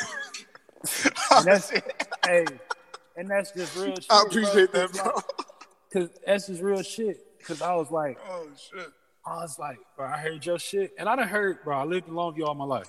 [1.32, 1.70] And that's
[2.26, 2.46] hey,
[3.18, 4.06] and that's just real shit.
[4.10, 5.12] I appreciate that, Cause, bro.
[5.16, 5.26] like,
[5.92, 7.18] Cause that's just real shit.
[7.46, 8.88] Cause I was like, Oh shit.
[9.26, 11.78] I was like, bro, I heard your shit, and I done heard, bro.
[11.80, 12.88] I lived in Longview all my life.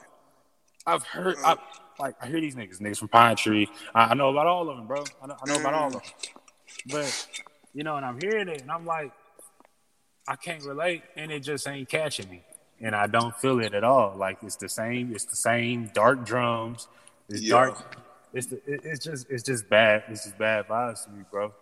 [0.86, 1.44] I've heard, mm.
[1.44, 1.56] I,
[1.98, 3.68] like, I hear these niggas, niggas from Pine Tree.
[3.94, 5.04] I, I know about all of them, bro.
[5.22, 6.22] I know, I know about all of mm.
[6.22, 6.42] them.
[6.90, 7.28] But
[7.74, 9.12] you know, and I'm hearing it, and I'm like,
[10.28, 12.42] I can't relate, and it just ain't catching me,
[12.80, 14.16] and I don't feel it at all.
[14.16, 16.88] Like it's the same, it's the same dark drums,
[17.28, 17.50] it's Yeah.
[17.50, 17.96] dark.
[18.32, 20.04] It's the, it, it's just, it's just bad.
[20.08, 21.54] It's just bad vibes to me, bro.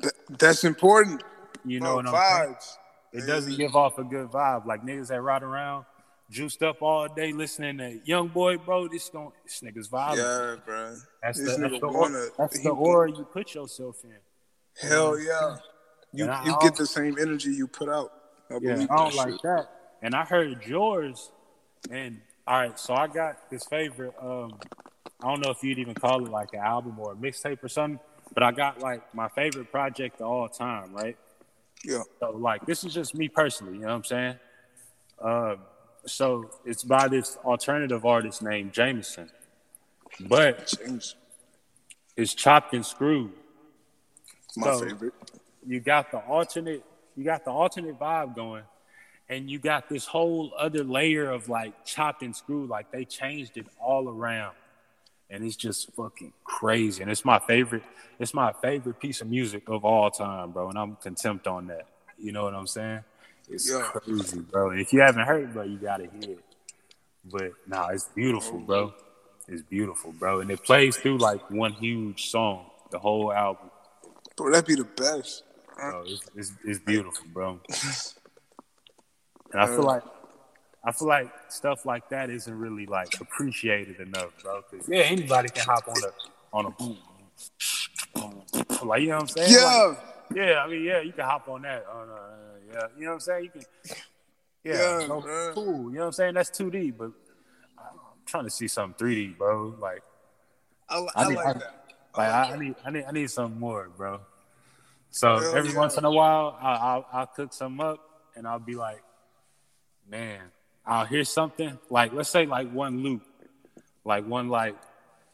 [0.00, 1.24] Th- that's important.
[1.64, 2.54] You know what I'm saying?
[2.54, 2.76] vibes.
[3.12, 4.64] It doesn't give off a good vibe.
[4.66, 5.86] Like niggas that ride around,
[6.30, 8.88] juiced up all day listening to Young Boy, bro.
[8.88, 10.18] This don't this nigga's violent.
[10.18, 10.96] Yeah, bro.
[11.22, 14.88] That's This the, that's nigga the, wanna- that's the aura you put yourself in.
[14.88, 15.56] Hell yeah.
[16.12, 18.12] You And you I get the same energy you put out.
[18.50, 19.42] I Yeah, I don't that like shit.
[19.42, 19.68] that.
[20.02, 21.30] And I heard yours,
[21.90, 24.14] and all right, so I got this favorite.
[24.20, 24.58] Um,
[25.22, 27.68] I don't know if you'd even call it like an album or a mixtape or
[27.68, 27.98] something,
[28.32, 31.16] but I got like my favorite project of all time, right?
[31.84, 32.02] Yeah.
[32.20, 34.34] So like this is just me personally, you know what I'm saying?
[35.20, 35.58] Um,
[36.06, 39.30] so it's by this alternative artist named Jameson,
[40.20, 40.74] but
[42.16, 43.32] it's chopped and screwed.
[44.56, 45.14] my So- favorite.
[45.66, 46.82] you got the alternate
[47.16, 48.62] you got the alternate vibe going
[49.28, 53.56] and you got this whole other layer of like chopped and screwed like they changed
[53.56, 54.54] it all around.
[55.30, 57.02] And it's just fucking crazy.
[57.02, 57.82] And it's my favorite
[58.18, 60.70] it's my favorite piece of music of all time bro.
[60.70, 61.86] And i'm contempt on that.
[62.18, 63.04] You know what i'm saying
[63.50, 63.82] it's Yeah.
[63.82, 66.44] crazy bro if you haven't heard it bro you gotta hear it
[67.24, 68.92] but nah it's beautiful bro
[69.48, 73.70] it's beautiful bro and it plays through like one huge song the whole album
[74.36, 75.42] Bro, that'd be the best.
[75.76, 77.58] Bro, it's, it's, it's beautiful, bro.
[79.52, 80.02] And I feel like
[80.84, 84.62] I feel like stuff like that isn't really like appreciated enough, bro.
[84.62, 86.12] 'Cause, yeah, anybody can hop on a
[86.56, 86.98] on a boom,
[88.14, 88.88] boom, boom.
[88.88, 89.52] like you know what I'm saying?
[89.52, 89.64] Yeah.
[89.64, 89.98] Like,
[90.36, 90.62] yeah.
[90.62, 91.84] I mean, yeah, you can hop on that.
[91.92, 93.44] On, uh, yeah, you know what I'm saying?
[93.44, 93.62] You can.
[94.64, 95.64] Yeah, Yeah, no, cool.
[95.90, 96.34] You know what I'm saying?
[96.34, 97.12] That's 2D, but
[97.78, 97.94] I'm
[98.26, 99.74] trying to see something 3D, bro.
[99.80, 100.02] Like,
[100.88, 101.74] I, I I need- like I- that.
[102.16, 104.20] like I, I need, I need, I need something more, bro.
[105.10, 105.78] So every yeah.
[105.78, 108.00] once in a while, I, I'll, I'll cook some up,
[108.36, 109.02] and I'll be like,
[110.10, 110.40] man,
[110.84, 113.22] I'll hear something like, let's say like one loop,
[114.04, 114.76] like one like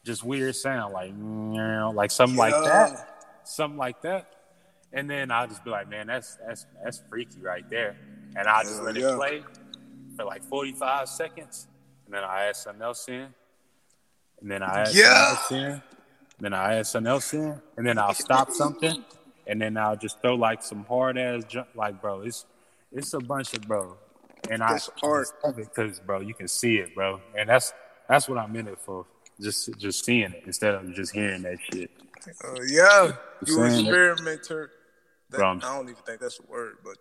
[0.05, 4.33] just weird sound, like you know, like something like that, something like that,
[4.95, 7.97] and then I'll just be like, man, that's that's that's freaky right there,
[8.37, 9.13] and I'll just Hell let yeah.
[9.13, 9.45] it play
[10.17, 11.67] for like forty five seconds,
[12.07, 13.27] and then I add something else in,
[14.41, 15.37] and then I add Yeah.
[15.37, 15.83] something else in,
[16.41, 19.05] then I add something else in, and then I'll stop something,
[19.47, 21.69] and then I'll just throw like some hard ass jump.
[21.75, 22.47] Like, bro, it's
[22.93, 23.97] it's a bunch of bro,
[24.51, 25.29] and I It's art.
[25.45, 27.73] it because, bro, you can see it, bro, and that's
[28.09, 29.07] that's what I'm in it for.
[29.41, 31.91] Just just seeing it instead of just hearing that shit.
[32.45, 33.13] Uh, yeah.
[33.45, 34.71] You experimenter.
[35.35, 36.97] That, Bro, I'm- don't even think that's a word, but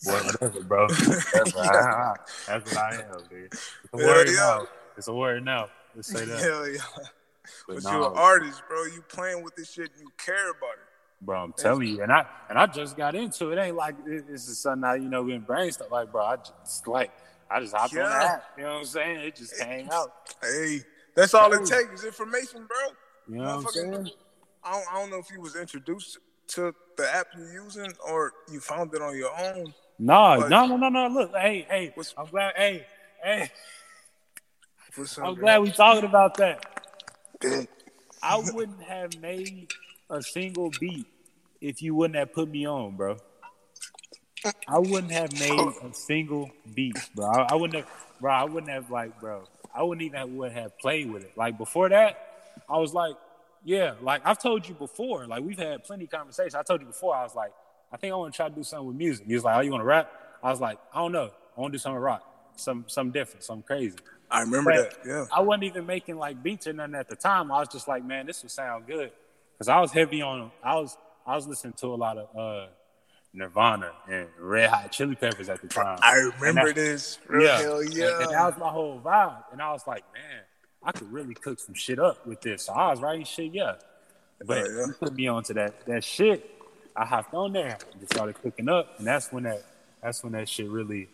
[0.04, 0.88] Whatever, bro.
[0.88, 2.14] That's what I,
[2.46, 3.52] that's what I am, dude.
[3.52, 4.34] It's a Hell word yeah.
[4.34, 4.66] now.
[4.96, 5.68] It's a word now.
[5.94, 6.40] Let's say that.
[6.40, 6.78] hell yeah.
[7.68, 8.84] But But nah, you're an artist, bro.
[8.84, 11.24] You playing with this shit and you care about it.
[11.24, 13.58] bro, I'm telling you, and I and I just got into it.
[13.60, 15.90] Ain't like it- this is something I you know been brain stuff.
[15.92, 17.12] Like, bro, I just like
[17.50, 18.24] I just hopped on the Yeah.
[18.34, 18.44] app.
[18.56, 19.20] You know what I'm saying?
[19.20, 20.10] It just came out.
[20.42, 20.82] Hey,
[21.16, 21.82] that's all it Hey.
[21.82, 22.78] takes is information, bro.
[23.28, 24.10] You know what I'm saying?
[24.62, 26.18] I don't, I don't know if you was introduced
[26.50, 29.72] to the app you're using or you found it on your own.
[29.98, 31.08] No, But- no, no, no, no.
[31.08, 32.54] Look, hey, hey, I'm glad.
[32.56, 32.86] Hey,
[33.22, 33.50] hey,
[35.22, 36.64] I'm glad we talking about that.
[38.22, 39.72] I wouldn't have made
[40.10, 41.06] a single beat
[41.60, 43.16] if you wouldn't have put me on, bro.
[44.66, 47.26] I wouldn't have made a single beat, bro.
[47.26, 48.32] I, I wouldn't have, bro.
[48.32, 49.44] I wouldn't have like, bro.
[49.74, 51.32] I wouldn't even have, would have played with it.
[51.36, 53.14] Like before that, I was like,
[53.64, 55.26] yeah, like I've told you before.
[55.26, 56.54] Like we've had plenty of conversations.
[56.54, 57.14] I told you before.
[57.14, 57.52] I was like,
[57.92, 59.26] I think I want to try to do something with music.
[59.26, 60.10] He was like, oh, you want to rap?
[60.42, 61.30] I was like, I don't know.
[61.56, 62.22] I want to do something rock,
[62.56, 63.96] some something different, something crazy.
[64.30, 65.08] I remember But that.
[65.08, 65.24] Yeah.
[65.32, 67.50] I wasn't even making like beats or nothing at the time.
[67.50, 69.10] I was just like, man, this would sound good.
[69.58, 70.96] Cause I was heavy on I was
[71.26, 72.68] I was listening to a lot of uh
[73.32, 75.98] Nirvana and Red Hot Chili Peppers at the time.
[76.02, 77.18] I remember this.
[77.28, 77.60] Real yeah.
[77.60, 78.22] Hell And, yeah.
[78.22, 79.44] and that was my whole vibe.
[79.52, 80.42] And I was like, man,
[80.82, 82.64] I could really cook some shit up with this.
[82.64, 83.74] So I was writing shit, yeah.
[84.44, 84.86] But Oh, yeah.
[84.98, 86.50] put me onto that that shit.
[86.96, 88.98] I hopped on there and just started cooking up.
[88.98, 89.62] And that's when that
[90.02, 91.08] that's when that shit really,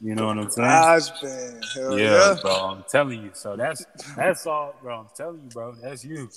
[0.00, 0.68] you know what I'm saying?
[0.68, 2.36] Eyes Yeah, yeah.
[2.42, 2.52] bro.
[2.52, 3.30] I'm telling you.
[3.34, 5.00] So that's that's all, bro.
[5.00, 5.74] I'm telling you, bro.
[5.80, 6.28] That's you.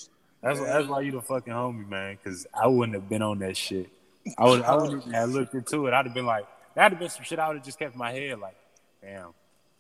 [0.42, 2.18] That's that's why you the fucking homie, man.
[2.24, 3.90] Because I wouldn't have been on that shit.
[4.38, 5.94] I would I wouldn't have looked into it.
[5.94, 7.40] I'd have been like, that'd have been some shit.
[7.40, 8.56] I would have just kept in my head like,
[9.02, 9.34] damn,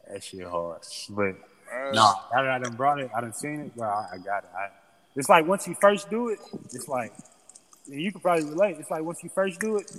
[0.09, 0.81] that shit hard.
[1.09, 1.35] But
[1.73, 1.95] Alright.
[1.95, 3.87] no, now that I done brought it, I done seen it, bro.
[3.87, 4.49] I, I got it.
[4.57, 4.69] I,
[5.15, 6.39] it's like once you first do it,
[6.71, 7.13] it's like
[7.87, 8.77] and you could probably relate.
[8.79, 9.91] It's like once you first do it,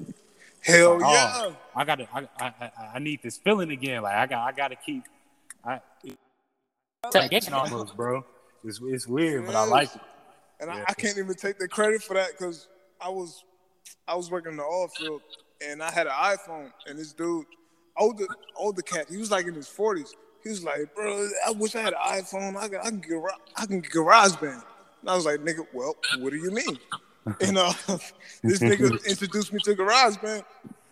[0.62, 1.52] Hell oh, yeah.
[1.74, 4.02] I gotta, I, I, I, I need this feeling again.
[4.02, 5.04] Like I got, I gotta keep.
[5.64, 5.80] I,
[7.14, 8.24] it's almost, bro.
[8.64, 10.00] It's, it's weird, but I like it.
[10.60, 12.68] And I, I can't even take the credit for that because
[13.00, 13.44] I was
[14.06, 15.22] I was working in the oil field
[15.66, 17.46] and I had an iPhone and this dude,
[17.96, 20.14] older older cat, he was like in his forties.
[20.42, 22.56] He was like, bro, I wish I had an iPhone.
[22.56, 23.22] I can I can get
[23.56, 24.62] I can get GarageBand.
[25.00, 26.78] And I was like, nigga, well, what do you mean?
[27.40, 27.72] and uh,
[28.42, 30.44] this nigga introduced me to GarageBand,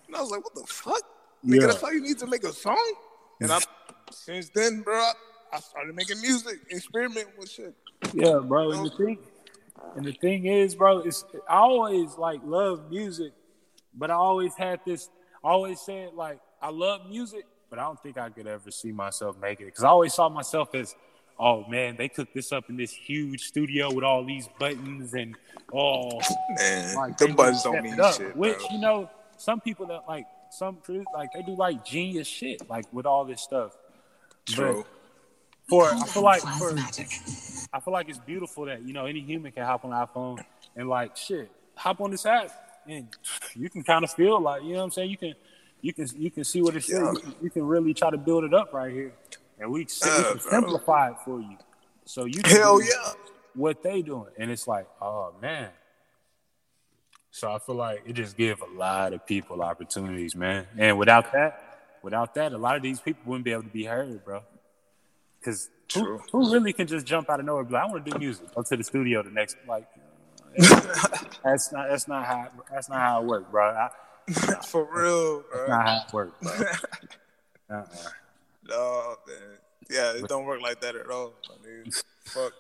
[0.07, 1.03] and I was like, "What the fuck,
[1.45, 1.61] nigga?
[1.61, 1.67] Yeah.
[1.69, 2.95] That's how you need to make a song."
[3.41, 3.61] And I,
[4.11, 5.11] since then, bro,
[5.53, 7.75] I, started making music, experimenting with shit.
[8.13, 8.73] Yeah, bro.
[8.73, 9.19] And the thing,
[9.97, 13.33] and the thing is, bro, it's I always like love music,
[13.95, 15.09] but I always had this.
[15.43, 18.93] I always said like I love music, but I don't think I could ever see
[18.93, 20.95] myself making it because I always saw myself as,
[21.39, 25.37] oh man, they cooked this up in this huge studio with all these buttons and
[25.73, 26.21] oh,
[26.57, 28.67] Man, like the buttons don't mean up, shit, Which bro.
[28.71, 32.87] you know, some people that like some produ- like they do like genius shit like
[32.93, 33.77] with all this stuff.
[34.47, 34.85] True.
[35.69, 37.09] For I feel like for magic.
[37.73, 40.43] I feel like it's beautiful that you know any human can hop on an iPhone
[40.75, 42.51] and like shit, hop on this app
[42.89, 43.09] and
[43.55, 45.11] you can kind of feel like you know what I'm saying.
[45.11, 45.35] You can
[45.81, 47.13] you can you can see what it's Yeah.
[47.13, 49.13] you, can, you can really try to build it up right here,
[49.59, 51.57] and we, Yeah, simplify it for you,
[52.05, 53.13] so you can Hell yeah.
[53.55, 55.71] what they doing, and it's like oh man.
[57.31, 60.67] So I feel like it just give a lot of people opportunities, man.
[60.77, 61.63] And without that,
[62.03, 64.43] without that, a lot of these people wouldn't be able to be heard, bro.
[65.39, 67.61] Because who, who really can just jump out of nowhere?
[67.61, 68.53] and be like, I want to do music.
[68.55, 69.87] Go to the studio the next like.
[70.61, 70.81] uh,
[71.45, 73.69] that's not that's not how that's not how it works, bro.
[73.71, 73.91] I,
[74.67, 75.59] For real, bro.
[75.67, 76.53] that's not how it works, bro.
[77.79, 77.85] Uh-uh.
[78.69, 79.37] No, man.
[79.91, 81.33] Yeah, it don't work like that at all.
[81.51, 81.91] I mean,
[82.25, 82.53] fuck.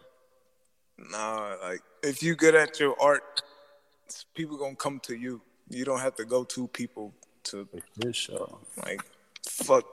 [0.99, 3.43] Nah, like if you good at your art,
[4.35, 5.41] people gonna come to you.
[5.69, 7.13] You don't have to go to people
[7.45, 7.69] to
[8.01, 8.59] For sure.
[8.85, 9.01] like
[9.47, 9.85] fuck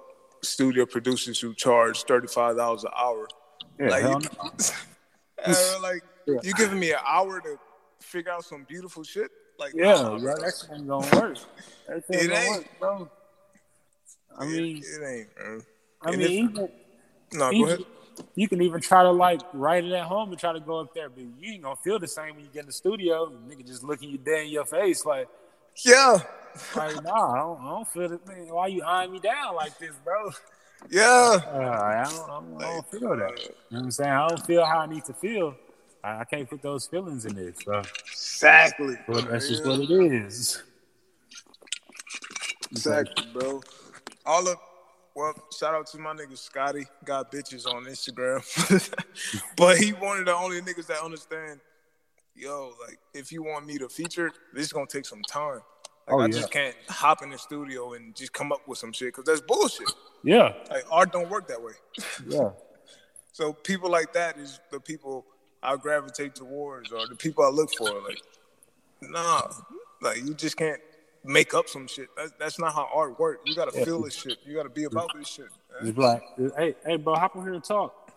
[0.41, 3.27] studio producers who charge thirty five dollars an hour.
[3.79, 4.29] Yeah, like, you,
[5.47, 5.79] no.
[5.81, 6.35] Like Yeah.
[6.43, 7.57] you giving me an hour to
[7.99, 9.29] figure out some beautiful shit.
[9.57, 11.37] Like yeah, nah, bro, that ain't gonna work.
[11.87, 12.49] That It ain't gonna ain't.
[12.57, 13.09] work, bro.
[14.37, 15.35] I It- mean, it, ain't.
[15.35, 15.61] Bro.
[16.01, 16.69] I and mean, if- even
[17.33, 17.85] No, go ahead.
[18.35, 20.93] you can even try to like write it at home and try to go up
[20.93, 23.27] there, but you ain't gonna feel the same when you get in the studio.
[23.47, 25.27] Nigga just looking you dead in your face, like,
[25.83, 26.19] Yeah,
[26.75, 28.27] like nah, I don't, I don't feel it.
[28.27, 30.31] Man, why you eyeing me down like this, bro?
[30.89, 31.39] yeah.
[31.45, 33.39] Uh, I, don't, I, don't, I don't feel that.
[33.39, 34.11] You know what I'm saying?
[34.11, 35.55] I don't feel how I need to feel.
[36.05, 37.57] I, I can't put those feelings in this.
[37.65, 38.95] So Exactly.
[39.07, 40.61] but that's just what it is.
[42.71, 43.61] Exactly, bro.
[44.25, 44.57] All of
[45.15, 46.85] well, shout out to my nigga Scotty.
[47.05, 48.41] Got bitches on Instagram.
[49.57, 51.61] but he one of the only niggas that understand,
[52.35, 55.61] yo, like if you want me to feature, this is gonna take some time.
[56.07, 56.33] Like Oh, I yeah.
[56.33, 59.41] just can't hop in the studio and just come up with some shit because that's
[59.41, 59.91] bullshit.
[60.23, 61.73] Yeah, Like art don't work that way.
[62.27, 62.49] yeah,
[63.31, 65.25] So people like that is the people
[65.65, 67.89] I gravitate towards or the people I look for.
[68.01, 68.21] Like,
[69.01, 69.41] nah,
[70.01, 70.79] like you just can't
[71.23, 72.07] make up some shit.
[72.15, 73.41] That's, that's not how art works.
[73.45, 74.37] You gotta feel this shit.
[74.45, 75.45] You gotta be about this shit.
[75.81, 75.89] man.
[75.89, 76.23] it's like,
[76.57, 78.11] hey, hey, bro, hop on here and talk.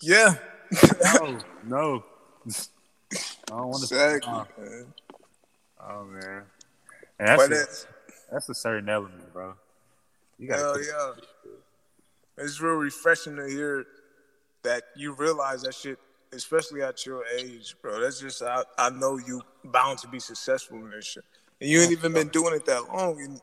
[0.00, 0.34] Yeah,
[1.20, 2.04] No, no,
[2.48, 2.52] I
[3.48, 3.94] don't want to.
[3.94, 4.32] exactly.
[4.64, 4.86] man.
[5.88, 6.42] Oh man,
[7.18, 7.66] and that's But a,
[8.32, 9.54] that's a certain element, bro.
[10.38, 11.12] You gotta hell put- yeah.
[12.44, 13.86] It's real refreshing to hear
[14.62, 15.98] that you realize that shit,
[16.32, 18.00] especially at your age, bro.
[18.00, 21.24] That's just I, I know you bound to be successful in this shit.
[21.60, 23.40] And you ain't even been doing it that long and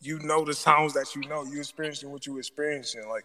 [0.00, 1.44] you know the sounds that you know.
[1.44, 3.08] You experiencing what you experiencing.
[3.08, 3.24] Like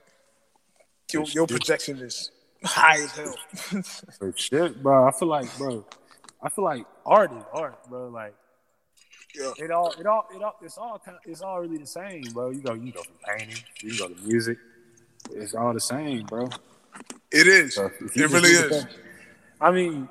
[1.13, 2.31] your your projection is
[2.63, 4.33] high as hell.
[4.35, 5.07] Shit, bro.
[5.07, 5.85] I feel like, bro.
[6.41, 8.09] I feel like art is art, bro.
[8.09, 8.33] Like
[9.35, 9.51] yeah.
[9.57, 10.55] it all, it all, it all.
[10.61, 11.17] It's all kind.
[11.25, 12.49] It's all really the same, bro.
[12.49, 14.57] You go, you go from painting, you go to music.
[15.31, 16.49] It's all the same, bro.
[17.31, 17.75] It is.
[17.75, 18.85] So It really is.
[19.59, 20.09] I mean,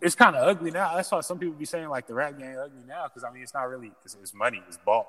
[0.00, 0.96] it's kind of ugly now.
[0.96, 3.42] That's why some people be saying like the rap game ugly now, because I mean,
[3.42, 3.92] it's not really.
[4.04, 4.62] It's, it's money.
[4.68, 5.06] It's bought.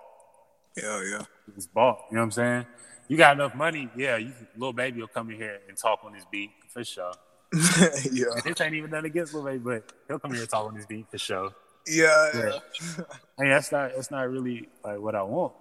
[0.78, 1.26] Yeah, yeah.
[1.56, 2.00] It's bought.
[2.10, 2.66] You know what I'm saying?
[3.08, 4.18] You got enough money, yeah.
[4.18, 7.12] You Lil Baby will come in here and talk on this beat for sure.
[8.12, 8.26] yeah.
[8.44, 10.86] This ain't even nothing against Lil Baby, but he'll come here and talk on this
[10.86, 11.52] beat for sure.
[11.88, 12.42] Yeah, yeah.
[12.98, 13.04] Yeah.
[13.38, 15.54] I mean, that's not that's not really like what I want.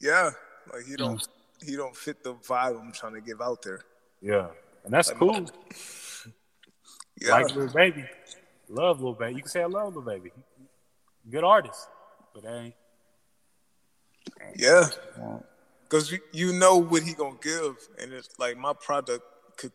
[0.00, 0.30] Yeah.
[0.72, 1.26] Like he don't
[1.64, 3.80] he don't fit the vibe I'm trying to give out there.
[4.22, 4.48] Yeah,
[4.84, 5.46] and that's cool.
[7.20, 7.32] Yeah.
[7.32, 8.04] Like Lil Baby,
[8.68, 9.34] love Lil Baby.
[9.36, 10.30] You can say I love Lil Baby.
[11.30, 11.88] Good artist,
[12.34, 12.74] but ain't.
[14.56, 14.88] Yeah,
[15.82, 19.24] because you, you know what he gonna give, and it's like my product
[19.56, 19.72] could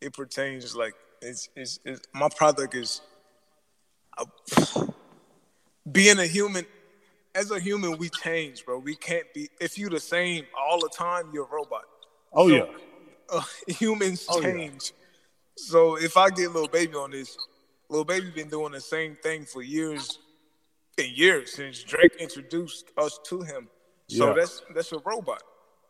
[0.00, 3.02] it pertains like it's it's, it's my product is
[4.18, 4.24] uh,
[5.90, 6.64] being a human.
[7.34, 8.78] As a human, we change, bro.
[8.78, 11.30] We can't be if you the same all the time.
[11.34, 11.84] You're a robot.
[12.32, 12.64] Oh So- yeah,
[13.30, 14.52] Uh, humans Oh, yeah.
[14.52, 14.92] change.
[15.56, 17.36] So if I get Lil Baby on this,
[17.88, 20.18] Lil Baby been doing the same thing for years
[20.98, 23.68] and years since Drake introduced us to him.
[24.08, 24.32] So Yeah.
[24.34, 25.42] that's that's a robot.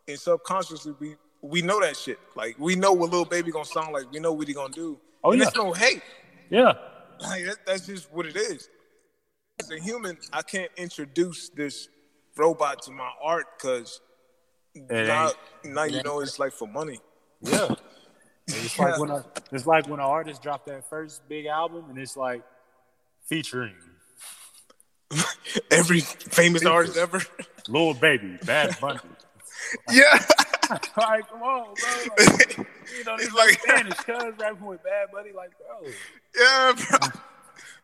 [0.09, 2.18] And subconsciously we we know that shit.
[2.37, 4.11] Like we know what Lil Baby gonna sound like.
[4.12, 4.99] We know what he gonna do.
[5.25, 5.46] Oh, and yeah.
[5.46, 6.03] that's no hate.
[6.51, 6.75] yeah.
[7.20, 8.68] like that, that's just what it is.
[9.59, 11.88] As a human, I can't introduce this
[12.37, 14.01] robot to my art because
[14.75, 15.33] now,
[15.64, 17.01] now you know it's like for money.
[17.47, 17.75] Yeah.
[18.49, 21.99] It's like when a, it's like when an artist dropped that first big album and
[21.99, 22.43] it's like
[23.25, 23.75] featuring
[25.71, 26.73] every famous Features.
[26.73, 27.21] artist ever.
[27.69, 29.01] Lil Baby, Bad Bunny.
[29.91, 30.25] yeah.
[30.97, 32.25] like, come on, bro.
[32.25, 35.89] Like, you know, it's like Spanish, cuz rapping with Bad Bunny, like, bro.
[36.39, 37.09] Yeah, bro.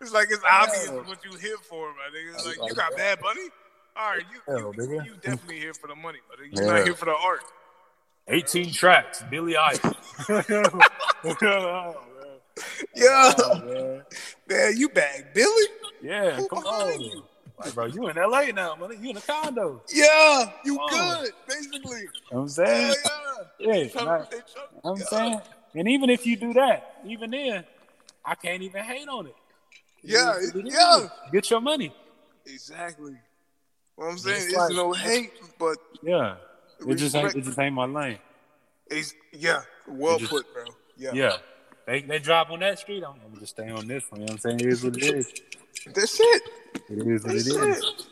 [0.00, 2.34] It's like it's obvious what you here for, my nigga.
[2.34, 3.48] It's like, like you got Bad Bunny.
[3.94, 6.78] All right, you, you, you, definitely here for the money, but you're yeah.
[6.78, 7.42] not here for the art.
[8.28, 9.96] 18 tracks, Billy Idol.
[12.94, 14.02] yeah, oh,
[14.48, 14.76] man.
[14.76, 15.66] you back, Billy?
[16.02, 17.22] Yeah, Who come on.
[17.58, 18.90] Like, bro, you in LA now, man.
[19.00, 19.82] You in a condo.
[19.92, 22.00] Yeah, you good, basically.
[22.00, 22.94] You know I'm saying?
[23.58, 23.74] yeah.
[23.94, 24.24] yeah
[24.84, 25.40] I'm saying?
[25.74, 27.64] And even if you do that, even then,
[28.24, 29.36] I can't even hate on it.
[30.02, 31.08] Yeah, it, yeah.
[31.32, 31.94] Get your money.
[32.46, 33.16] Exactly.
[33.94, 36.36] What I'm saying it's, like, no hate, but yeah,
[36.88, 38.18] it just ain't, it just ain't my lane.
[39.32, 40.64] Yeah, well just, put, bro.
[40.96, 41.36] Yeah, yeah.
[41.86, 43.02] They they drop on that street.
[43.06, 44.20] I'm, gonna just stay on this one.
[44.20, 44.60] You know what I'm saying?
[44.60, 45.32] It is what it is.
[45.94, 46.42] That's it.
[46.90, 47.78] It is what That's it is.
[47.78, 48.06] It.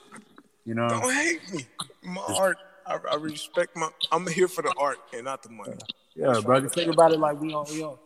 [0.66, 1.66] You know, don't hate me.
[2.02, 2.58] My art.
[2.86, 3.88] I, I, respect my.
[4.10, 5.74] I'm here for the art and not the money.
[6.16, 6.60] Yeah, bro.
[6.60, 7.98] Just think about it like we on we on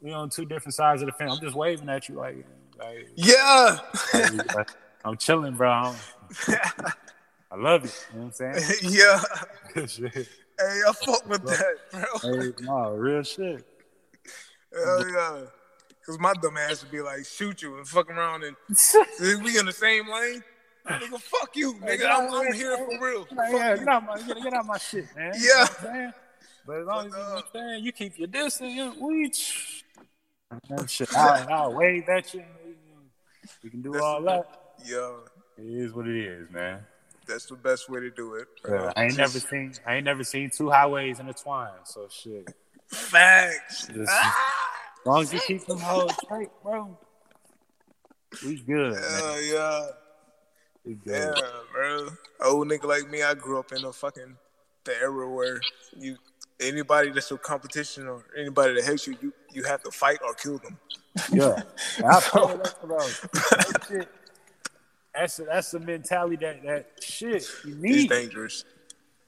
[0.00, 1.32] we on two different sides of the fence.
[1.32, 2.44] I'm just waving at you like,
[2.78, 3.78] like yeah.
[4.54, 4.70] Like,
[5.04, 5.94] I'm chilling, bro.
[7.52, 8.06] I love it.
[8.12, 8.78] You know what I'm saying?
[8.82, 9.22] yeah.
[9.74, 12.02] hey, I fuck with that, bro.
[12.22, 13.66] Hey, no, real shit.
[14.72, 15.40] Hell yeah.
[16.06, 18.56] Cause my dumb ass would be like, shoot you and fuck around and
[19.44, 20.42] we in the same lane.
[20.88, 22.06] Nigga, fuck you, nigga.
[22.10, 23.26] I'm, I'm here for real.
[23.52, 25.32] Yeah, get out my get, get out my shit, man.
[25.36, 25.66] Yeah.
[25.82, 26.12] You know
[26.66, 29.30] but as long as uh, you, know you keep your distance, you, we
[30.68, 31.14] that shit.
[31.14, 32.42] I'll, I'll wave at you.
[33.62, 34.74] We can do all that.
[34.84, 35.12] Yeah.
[35.58, 36.80] It is what it is, man.
[37.32, 38.46] That's the best way to do it.
[38.68, 41.72] Yeah, I ain't never seen I ain't never seen two highways intertwined.
[41.84, 42.52] So shit.
[42.88, 43.86] Facts.
[43.86, 44.36] Just, ah,
[45.00, 46.98] as long as you keep them hoes straight, bro.
[48.44, 48.98] We good.
[49.00, 49.86] Yeah, yeah.
[50.84, 51.34] We good.
[51.34, 52.08] Yeah, bro.
[52.44, 54.36] Old nigga like me, I grew up in a fucking
[54.84, 55.60] the era where
[55.96, 56.18] you
[56.60, 60.34] anybody that's a competition or anybody that hates you, you you have to fight or
[60.34, 60.78] kill them.
[61.32, 61.62] Yeah,
[62.04, 64.08] I so, that shit
[65.14, 68.10] that's a, that's the mentality that that shit you need.
[68.10, 68.64] It's dangerous.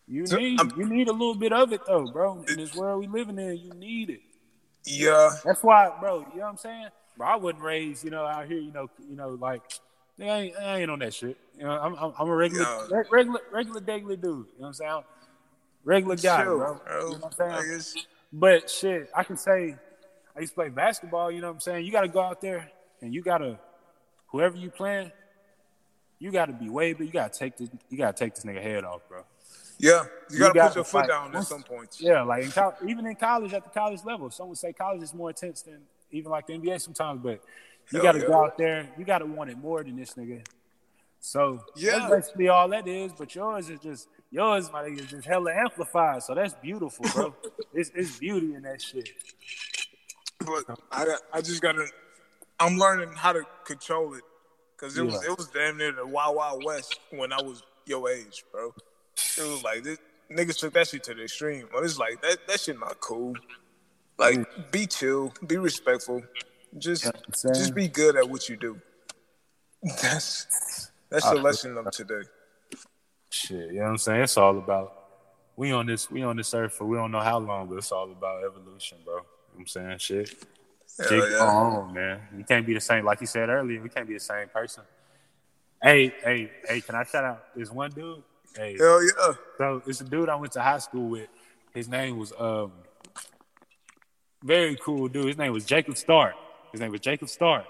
[0.07, 2.45] You so, need I'm, you need a little bit of it though, bro.
[2.49, 4.21] In this world we living in, you need it.
[4.85, 5.31] Yeah.
[5.45, 6.21] That's why, bro.
[6.21, 6.89] You know what I'm saying?
[7.17, 9.63] Bro, I wasn't raised, you know, out here, you know, you know, like
[10.21, 11.39] I ain't, I ain't on that shit.
[11.57, 13.03] You know, I'm I'm, I'm a regular, yeah.
[13.11, 14.23] regular, regular, regular dude.
[14.23, 15.03] You know what I'm saying?
[15.85, 16.57] Regular guy, bro.
[16.59, 16.75] bro.
[16.85, 18.05] You know what I'm saying?
[18.33, 19.77] But shit, I can say
[20.37, 21.31] I used to play basketball.
[21.31, 21.87] You know what I'm saying?
[21.87, 22.71] You got to go out there
[23.01, 23.59] and you got to
[24.27, 25.13] whoever you playing
[26.25, 27.69] you got to be way, but you got to take this.
[27.91, 29.25] You got to take this nigga head off, bro.
[29.79, 32.01] Yeah, you, got to put your foot down at some points.
[32.01, 35.03] Yeah, like in co- even in college, at the college level, some would say college
[35.03, 35.81] is more intense than
[36.13, 37.21] even like the NBA sometimes.
[37.23, 37.43] But
[37.93, 38.27] you got to yeah.
[38.27, 38.89] go out there.
[38.97, 40.47] You got to want it more than this nigga.
[41.21, 43.13] So yeah, that's basically all that is.
[43.13, 46.23] But yours is just yours, my nigga, is just hella amplified.
[46.23, 47.35] So that's beautiful, bro.
[47.75, 49.11] it's, it's beauty in that shit.
[50.39, 51.87] But I I just gotta.
[52.59, 54.23] I'm learning how to control it
[54.77, 55.13] Cause it yeah.
[55.13, 58.75] was it was damn near the Wild Wild West when I was your age, bro.
[59.39, 59.99] It was like this
[60.31, 61.69] niggas took that shit to the extreme.
[61.73, 63.35] But it's like that that shit not cool.
[64.19, 64.71] Like mm.
[64.71, 66.23] be chill, be respectful.
[66.77, 67.11] Just yeah,
[67.53, 68.81] just be good at what you do.
[70.03, 72.23] That's that's the lesson of today.
[73.31, 74.23] Shit, you know what I'm saying?
[74.23, 74.93] It's all about
[75.57, 77.93] we on this we on this earth for we don't know how long, but it's
[77.93, 79.15] all about evolution, bro.
[79.15, 79.99] You know what I'm saying?
[79.99, 80.35] Shit.
[80.99, 81.39] Hell yeah.
[81.39, 82.21] on, man.
[82.37, 83.05] We can't be the same.
[83.05, 84.85] Like you said earlier, we can't be the same person.
[85.83, 88.23] Hey, hey, hey, can I shout out this one dude?
[88.57, 88.77] Hey.
[88.79, 89.33] Hell yeah.
[89.59, 91.29] So it's a dude I went to high school with.
[91.75, 92.73] His name was um
[94.43, 95.27] very cool dude.
[95.27, 96.35] His name was Jacob Stark.
[96.71, 97.65] His name was Jacob Stark.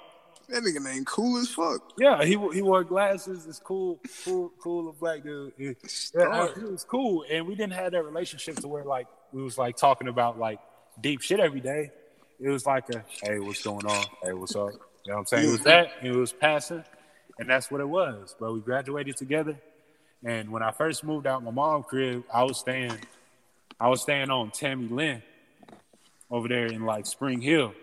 [0.49, 1.93] That nigga name cool as fuck.
[1.99, 3.47] Yeah, he he wore glasses.
[3.47, 5.55] It's cool, cool, cool black dude.
[5.57, 5.79] It,
[6.15, 9.57] yeah, it was cool, and we didn't have that relationship to where like we was
[9.57, 10.59] like talking about like
[11.01, 11.91] deep shit every day
[12.41, 14.05] it was like a hey, what's going on?
[14.23, 14.73] Hey, what's up?
[15.05, 15.49] You know what I'm saying?
[15.49, 16.85] It was that, it was passing,
[17.39, 18.35] and that's what it was.
[18.39, 19.59] But we graduated together.
[20.25, 22.97] And when I first moved out my mom's crib, I was staying,
[23.79, 25.23] I was staying on Tammy Lynn
[26.31, 27.75] over there in like Spring Hill.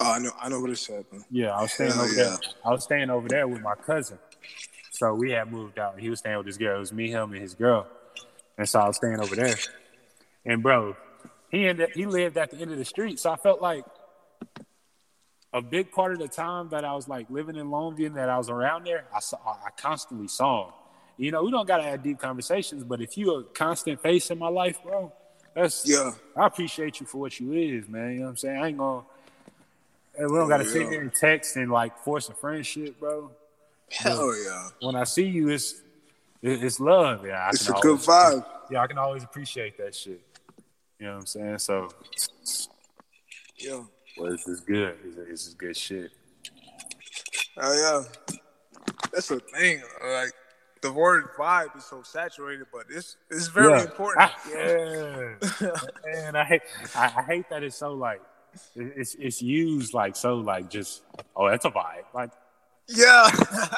[0.00, 1.24] Oh, I know, I know what it's happening.
[1.28, 2.22] Yeah, I was staying Hell over yeah.
[2.24, 2.38] there.
[2.64, 4.18] I was staying over there with my cousin.
[4.92, 5.98] So we had moved out.
[5.98, 6.76] He was staying with this girl.
[6.76, 7.88] It was me, him, and his girl.
[8.56, 9.56] And so I was staying over there.
[10.44, 10.96] And bro,
[11.50, 13.18] he ended he lived at the end of the street.
[13.18, 13.84] So I felt like
[15.52, 18.28] a big part of the time that I was like living in Longview and that
[18.28, 20.72] I was around there, I saw I constantly saw him.
[21.16, 24.38] You know, we don't gotta have deep conversations, but if you a constant face in
[24.38, 25.12] my life, bro,
[25.54, 26.12] that's Yeah.
[26.36, 28.12] I appreciate you for what you is, man.
[28.12, 28.62] You know what I'm saying?
[28.62, 29.04] I ain't gonna
[30.18, 30.90] we don't gotta sit Yeah.
[30.90, 33.30] here and text and like force a friendship, bro.
[33.90, 34.68] Hell yeah.
[34.80, 35.80] When I see you, it's
[36.42, 37.26] it's love.
[37.26, 38.44] Yeah, I It's a good vibe.
[38.70, 40.20] Yeah, I can always appreciate that shit.
[40.98, 41.58] You know what I'm saying?
[41.58, 41.88] So,
[43.56, 43.82] Yeah.
[44.18, 44.96] Well, this is good.
[45.28, 46.10] This is- good shit.
[47.60, 48.36] Oh yeah.
[49.12, 49.82] That's the thing.
[50.02, 50.32] Like
[50.82, 53.82] the word vibe is so saturated, but it's it's very Yeah.
[53.82, 54.30] important.
[54.30, 56.62] I, yeah, and I hate
[56.94, 58.20] I, I hate that it's so like
[58.76, 61.02] it's it's used like so like just
[61.36, 62.30] oh that's a vibe like
[62.86, 63.28] yeah.
[63.52, 63.68] uh,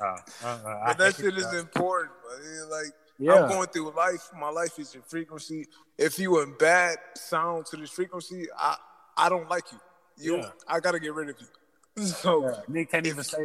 [0.00, 2.12] uh, uh, but that shit is important.
[2.22, 4.30] But like yeah I'm going through life.
[4.38, 5.66] My life is a frequency.
[5.98, 8.76] If you in bad sound to this frequency, I
[9.16, 9.78] I don't like you.
[10.18, 10.50] You Yeah.
[10.68, 11.46] I gotta get rid of you.
[12.04, 12.60] So yeah.
[12.68, 13.44] Nick can't even say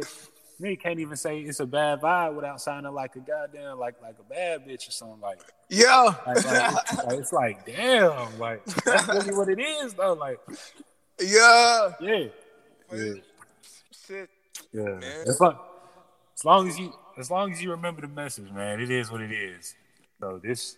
[0.60, 4.16] Nick can't even say it's a bad vibe without sounding like a goddamn like like
[4.18, 6.14] a bad bitch or something like yeah.
[6.26, 10.38] like, like, it's, like, it's like damn like that's really what it is though like
[11.18, 11.92] yeah.
[12.00, 12.26] yeah
[12.92, 13.12] yeah.
[14.06, 14.30] Shit.
[14.72, 14.82] Yeah.
[14.82, 15.02] Man.
[15.26, 15.58] As long,
[16.36, 19.20] as long as you as long as you remember the message, man, it is what
[19.20, 19.74] it is.
[20.20, 20.76] So this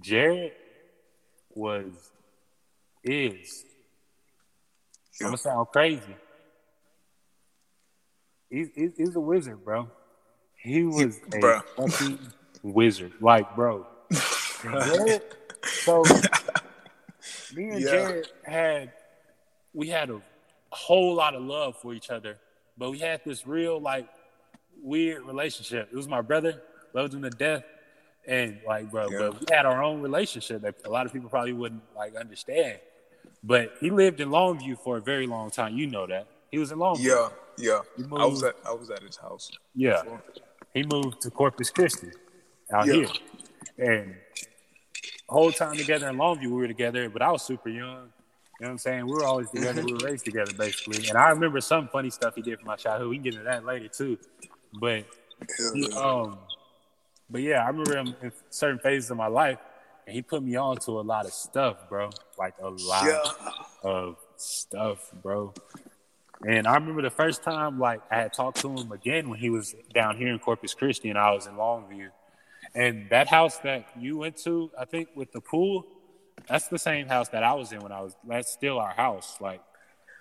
[0.00, 0.52] Jared
[1.54, 2.10] was
[3.04, 3.64] is
[5.20, 6.16] I'm gonna sound crazy.
[8.50, 9.88] He's, he's, he's a wizard, bro.
[10.62, 11.60] He was a Bro.
[11.76, 12.18] fucking
[12.62, 13.12] wizard.
[13.20, 13.86] Like, bro.
[14.62, 15.22] Jared,
[15.64, 16.02] so
[17.54, 17.90] me and Yeah.
[17.90, 18.92] Jared had
[19.74, 20.20] we had a
[20.70, 22.38] whole lot of love for each other,
[22.76, 24.08] but we had this real like
[24.82, 25.88] weird relationship.
[25.92, 26.62] It was my brother,
[26.94, 27.64] loved him to death,
[28.26, 29.18] and like, bro, Yeah.
[29.18, 32.80] but we had our own relationship that a lot of people probably wouldn't like understand.
[33.52, 35.70] But he lived in Longview for a very long time.
[35.80, 37.04] You know that he was in Longview.
[37.12, 37.28] Yeah.
[37.68, 37.80] Yeah.
[38.24, 39.50] I was at I was at his house.
[39.74, 40.02] yeah.
[40.74, 42.10] He moved to Corpus Christi
[42.72, 42.94] out Yeah.
[42.94, 43.08] here,
[43.90, 44.14] and
[45.28, 47.08] whole time together in Longview, we were together.
[47.14, 48.12] But I was super young.
[48.60, 49.06] You know what I'm saying?
[49.06, 49.82] We were always together.
[49.84, 51.08] We were raised together, basically.
[51.08, 53.08] And I remember some funny stuff he did for my childhood.
[53.08, 54.18] We can get into that later too.
[54.84, 55.04] But
[55.74, 56.38] he, um,
[57.30, 59.58] but yeah, I remember him in certain phases of my life,
[60.08, 62.08] and he put me on to a lot of stuff, bro.
[62.38, 63.30] Like a lot Yeah.
[63.82, 65.52] of stuff, bro.
[66.46, 69.50] And I remember the first time, like I had talked to him again when he
[69.50, 72.08] was down here in Corpus Christi, and I was in Longview.
[72.74, 75.84] And that house that you went to, I think, with the pool,
[76.48, 78.16] that's the same house that I was in when I was.
[78.26, 79.60] That's still our house, like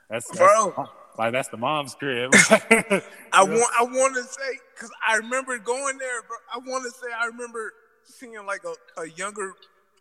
[0.09, 0.89] that's, that's Bro.
[1.17, 2.31] like that's the mom's crib.
[2.51, 3.01] I
[3.43, 7.07] want I want to say because I remember going there, but I want to say
[7.17, 7.71] I remember
[8.03, 9.53] seeing like a, a younger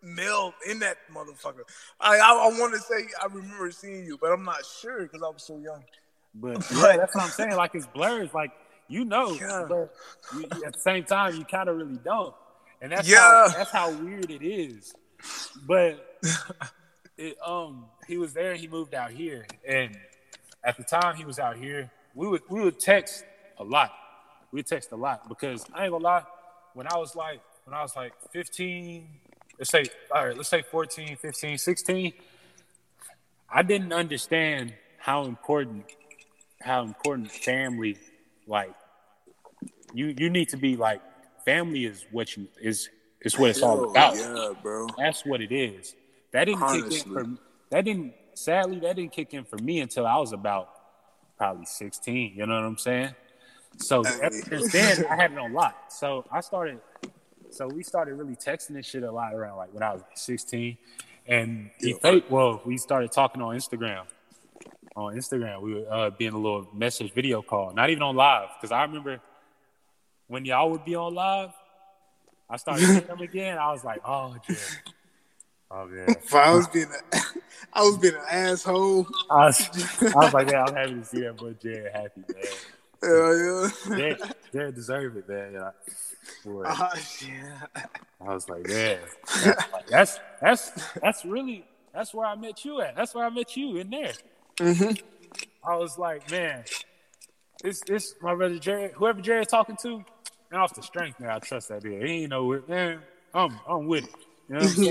[0.03, 1.62] male in that motherfucker.
[2.01, 5.22] I I, I want to say I remember seeing you, but I'm not sure because
[5.22, 5.82] I was so young.
[6.34, 7.57] But yeah, that's what I'm saying.
[7.57, 8.32] Like it's blurs.
[8.34, 8.53] Like
[8.88, 9.64] you know, Yeah.
[9.68, 9.94] but
[10.34, 12.34] you, you- at the same time, you kind of really don't.
[12.82, 13.18] And that's Yeah.
[13.20, 14.94] how that's how weird it is.
[15.66, 16.20] But
[17.18, 18.55] it, um, he was there.
[18.55, 19.97] He moved out here, and
[20.62, 23.24] at the time he was out here, we would we would text
[23.59, 23.92] a lot.
[24.53, 26.22] We text a lot because I ain't gonna lie.
[26.74, 29.09] When I was like when I was like 15,
[29.59, 29.84] let's say
[30.14, 32.12] all right, let's say 14, 15, 16,
[33.50, 35.84] I didn't understand how important
[36.61, 37.96] how important family
[38.46, 38.74] like
[39.94, 41.00] you you need to be like
[41.44, 42.88] family is what you is
[43.20, 44.16] is what it's all about.
[44.16, 44.86] Yeah, bro.
[44.98, 45.94] That's what it is.
[46.32, 47.12] That didn't kick in Honestly.
[47.12, 47.26] for
[47.70, 50.68] that didn't sadly that didn't kick in for me until I was about
[51.38, 52.34] probably 16.
[52.36, 53.14] You know what I'm saying?
[53.78, 55.90] So ever since then I had it on lock.
[55.90, 56.80] So I started
[57.57, 60.76] so we started really texting this shit a lot around like when I was 16.
[61.26, 61.96] And he Yeah.
[62.02, 64.04] faked well, we started talking on Instagram.
[64.94, 68.48] On Instagram, we were uh, being a little message video call, not even on live.
[68.57, 69.20] Because I remember
[70.28, 71.50] when y'all would be on live,
[72.48, 73.59] I started seeing them again.
[73.59, 74.61] I was like, oh, Jared.
[75.70, 76.16] Oh, man.
[76.32, 77.18] I was being a,
[77.72, 79.07] I was being an asshole.
[79.30, 79.68] I was,
[80.02, 82.44] I was like, yeah, I'm happy to see that boy Jared happy, man.
[83.07, 83.36] Hell
[83.88, 83.96] yeah.
[83.96, 84.20] Jared,
[84.52, 85.52] Jared deserved it, man.
[85.52, 85.70] Yeah.
[86.44, 86.92] Boy, Ah,
[87.26, 87.66] yeah.
[88.20, 88.98] I was like, man,
[89.44, 92.96] that's, like, that's that's that's really that's where I met you at.
[92.96, 94.12] That's where I met you in there.
[94.61, 96.64] I was like, man,
[97.62, 100.04] this this my brother Jared, whoever Jared's talking to,
[100.50, 102.02] and off the strength, man, I trust that dude.
[102.04, 103.00] He ain't know it, man.
[103.34, 104.11] I'm I'm with it.
[104.48, 104.84] You know what I'm?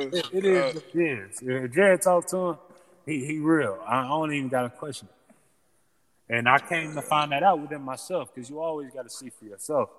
[0.12, 0.18] Yeah.
[0.18, 0.74] It, it is.
[0.74, 1.38] what it is.
[1.42, 2.56] If Jared talk to him,
[3.06, 3.78] he he real.
[3.86, 5.08] I don't even got a question.
[6.32, 9.28] And I came to find that out within myself because you always got to see
[9.28, 9.90] for yourself.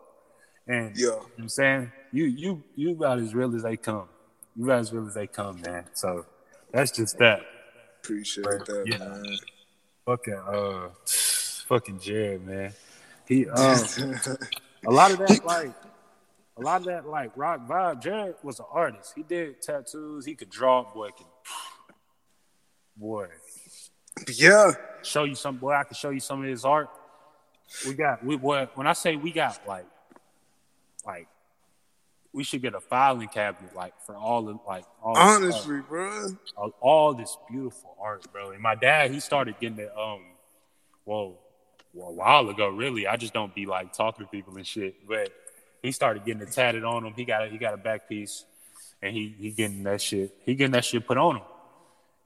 [0.68, 1.06] And Yeah.
[1.06, 4.10] you know what I'm saying you you you about as real as they come.
[4.56, 5.86] You about as real as they come, man.
[5.94, 6.26] So
[6.72, 7.42] that's just that.
[8.04, 8.66] Appreciate Right.
[8.66, 8.98] that, Yeah.
[8.98, 9.38] man.
[10.06, 10.90] Fucking uh,
[11.68, 12.74] fucking Jared, man.
[13.28, 13.78] He um,
[14.88, 15.72] a lot of that like,
[16.58, 18.02] a lot of that like rock vibe.
[18.02, 19.14] Jared was an artist.
[19.16, 20.26] He did tattoos.
[20.26, 20.92] He could draw.
[20.94, 21.28] Boy, can,
[22.98, 23.28] boy.
[24.36, 24.72] Yeah.
[25.02, 25.58] Show you some.
[25.58, 26.90] Boy, I can show you some of his art.
[27.88, 29.86] We got we what when I say we got like,
[31.06, 31.28] like
[32.32, 36.30] we should get a filing cabinet like for all of like all honestly, bro.
[36.58, 38.52] All, all, this beautiful art, bro.
[38.52, 39.92] And my dad, he started getting it.
[39.98, 40.22] Um,
[41.06, 41.38] whoa,
[41.94, 43.08] well, a while ago, really.
[43.08, 45.08] I just don't be like talking to people and shit.
[45.08, 45.32] But
[45.82, 47.14] he started getting it tatted on him.
[47.16, 48.46] He got a, he got a back piece,
[49.02, 50.36] and he he getting that shit.
[50.46, 51.44] He getting that shit put on him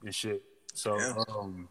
[0.04, 0.42] and shit.
[0.74, 1.24] So, yeah.
[1.28, 1.68] um,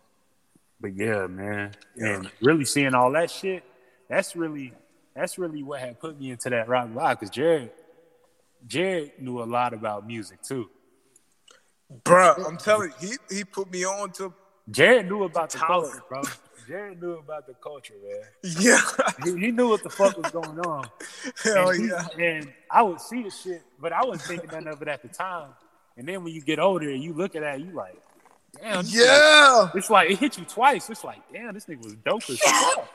[0.79, 2.15] but yeah, man, yeah.
[2.15, 3.63] and really seeing all that shit.
[4.09, 4.73] That's really
[5.15, 7.19] that's really what had put me into that rock vibe.
[7.19, 7.71] Cause Jared
[8.65, 10.69] Jared knew a lot about music too.
[12.03, 14.33] Bruh, I'm telling you, he he put me on to
[14.69, 16.21] Jared knew about the culture, bro.
[16.67, 18.23] Jared knew about the culture, man.
[18.59, 18.81] Yeah.
[19.23, 20.89] He, he knew what the fuck was going on.
[21.43, 22.07] Hell and he, yeah.
[22.19, 25.07] And I would see the shit, but I wasn't thinking none of it at the
[25.07, 25.51] time.
[25.95, 27.97] And then when you get older and you look at that, you like,
[28.61, 28.85] damn.
[28.87, 29.69] Yeah.
[29.75, 30.89] it's like it hit you twice.
[30.89, 32.89] It's like, damn, this nigga was dope as fuck.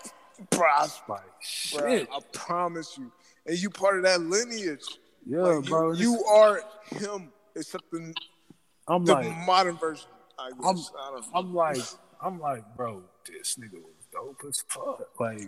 [0.51, 0.67] Bro,
[1.09, 1.81] like, shit.
[1.81, 3.13] Bruh, I promise you.
[3.47, 4.85] And you part of that lineage.
[5.27, 5.93] Yeah, like, bro.
[5.93, 8.15] You, you, are him, except the,
[8.89, 10.09] I'm the like, modern version.
[10.39, 10.91] I guess.
[10.95, 11.79] I'm, I am like,
[12.21, 15.21] I'm like, bro, this nigga was dope as fuck.
[15.21, 15.41] Like,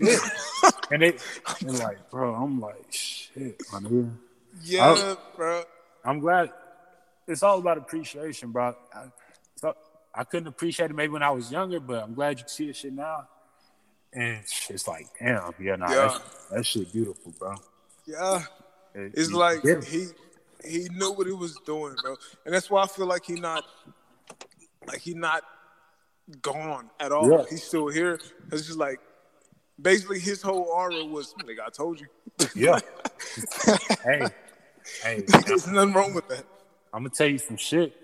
[0.00, 0.20] shit.
[0.90, 1.22] and it,
[1.60, 4.10] and like, bro, I'm like, shit, my nigga.
[4.62, 5.64] Yeah, I, bro.
[6.04, 6.50] I'm glad.
[7.28, 8.74] It's all about appreciation, bro.
[8.92, 9.12] I, so,
[10.14, 12.78] I couldn't appreciate it maybe when I was younger, but I'm glad you see this
[12.78, 13.28] shit now.
[14.12, 15.94] And it's like, damn, yeah, nah, yeah.
[15.94, 17.54] That, that shit beautiful, bro.
[18.06, 18.42] Yeah.
[18.94, 20.08] It's like he
[20.64, 23.64] he knew what he was doing, bro, and that's why I feel like he not
[24.86, 25.42] like he not
[26.42, 27.30] gone at all.
[27.30, 27.44] Yeah.
[27.48, 28.20] He's still here.
[28.52, 29.00] It's just like
[29.80, 32.06] basically his whole aura was like I told you.
[32.54, 32.78] Yeah.
[34.04, 34.26] hey,
[35.02, 36.44] hey, there's nothing wrong with that.
[36.92, 37.94] I'm gonna tell you some shit.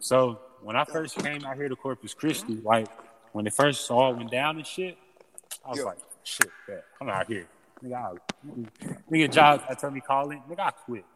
[0.00, 2.88] So when I first came out here to Corpus Christi, like
[3.32, 4.98] when it first all went down and shit,
[5.64, 5.84] I was yeah.
[5.86, 7.48] like, shit, yeah, I'm out here.
[7.82, 8.12] Nigga, I,
[9.10, 10.42] nigga jobs I told me call calling.
[10.46, 11.06] Nigga, I quit.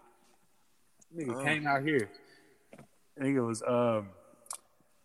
[1.15, 1.45] Nigga uh.
[1.45, 2.09] came out here.
[3.21, 4.09] Nigga was um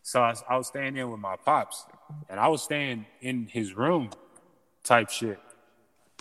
[0.02, 1.86] so I, I was staying in with my pops
[2.30, 4.12] and I was staying in his room
[4.82, 5.40] type shit.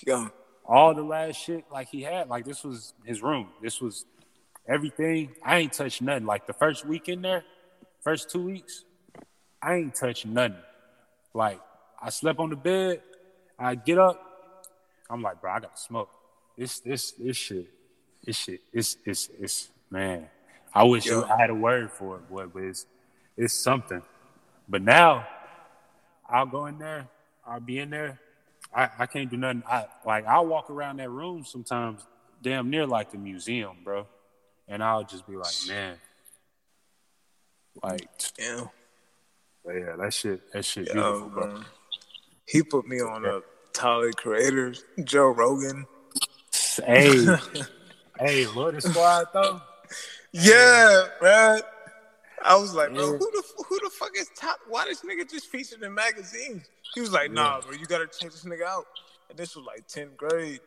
[0.04, 0.26] Yeah.
[0.64, 3.50] All the last shit like he had, like this was his room.
[3.62, 4.04] This was
[4.68, 5.36] everything.
[5.44, 6.26] I ain't touched nothing.
[6.26, 7.44] Like the first week in there,
[8.06, 8.84] first two weeks,
[9.60, 10.54] I ain't touched nothing.
[11.34, 11.60] Like
[12.00, 13.02] I slept on the bed,
[13.58, 14.22] I get up,
[15.10, 16.08] I'm like, bro, I gotta smoke.
[16.56, 17.66] This this this shit,
[18.24, 20.28] this shit, it's it's it's man.
[20.72, 21.24] I wish Yo.
[21.24, 22.86] I had a word for it, boy, but it's
[23.36, 24.02] it's something.
[24.68, 25.26] But now
[26.28, 27.08] I'll go in there,
[27.44, 28.20] I'll be in there.
[28.72, 29.64] I, I can't do nothing.
[29.68, 32.06] I like I'll walk around that room sometimes
[32.40, 34.06] damn near like the museum, bro.
[34.68, 35.96] And I'll just be like, man.
[37.82, 38.08] Like
[38.38, 38.64] yeah.
[39.66, 41.60] yeah, that shit that shit Yo, beautiful, bro.
[42.46, 43.40] He put me on a
[43.72, 45.86] Tyler creators, Joe Rogan.
[46.84, 47.26] Hey,
[48.20, 49.60] hey, Lord Squad though.
[50.32, 51.60] Yeah, man.
[52.44, 54.58] I was like, bro, who the who the fuck is top?
[54.68, 56.68] Why this nigga just featured in magazines?
[56.94, 58.86] He was like, nah, bro, you gotta check this nigga out.
[59.28, 60.60] And this was like 10th grade.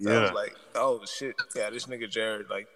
[0.00, 0.18] So yeah.
[0.18, 2.68] I was like, oh shit, yeah, this nigga Jared, like,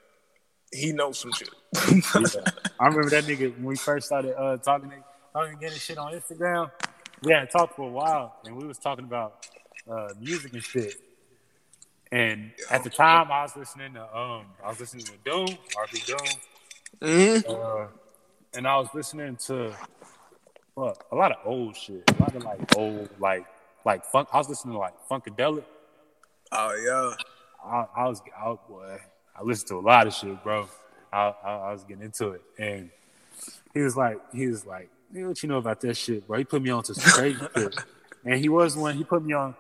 [0.75, 1.51] he knows some shit.
[1.91, 2.53] yeah.
[2.81, 4.93] I remember that nigga when we first started uh, talking,
[5.33, 6.71] talking getting shit on Instagram
[7.25, 9.47] we hadn't talked for a while, and we was talking about
[9.91, 10.95] uh, music and shit.
[12.13, 16.07] And at the time, I was listening to um, I was listening to Doom, RP
[16.07, 16.19] Doom,
[17.01, 17.51] mm-hmm.
[17.51, 17.87] uh,
[18.55, 19.75] and I was listening to
[20.75, 23.47] what a lot of old shit, a lot of like old like
[23.85, 24.29] like funk.
[24.33, 25.65] I was listening to like Funkadelic.
[26.53, 27.17] Oh
[27.67, 28.99] yeah, I, I was out boy.
[29.37, 30.69] I listened to a lot of shit, bro.
[31.13, 32.91] I, I, I was getting into it, and
[33.73, 36.39] he was like, he was like, what you know about that shit, bro?
[36.39, 37.77] He put me on to some crazy shit.
[38.25, 39.55] And he was one, he put me on,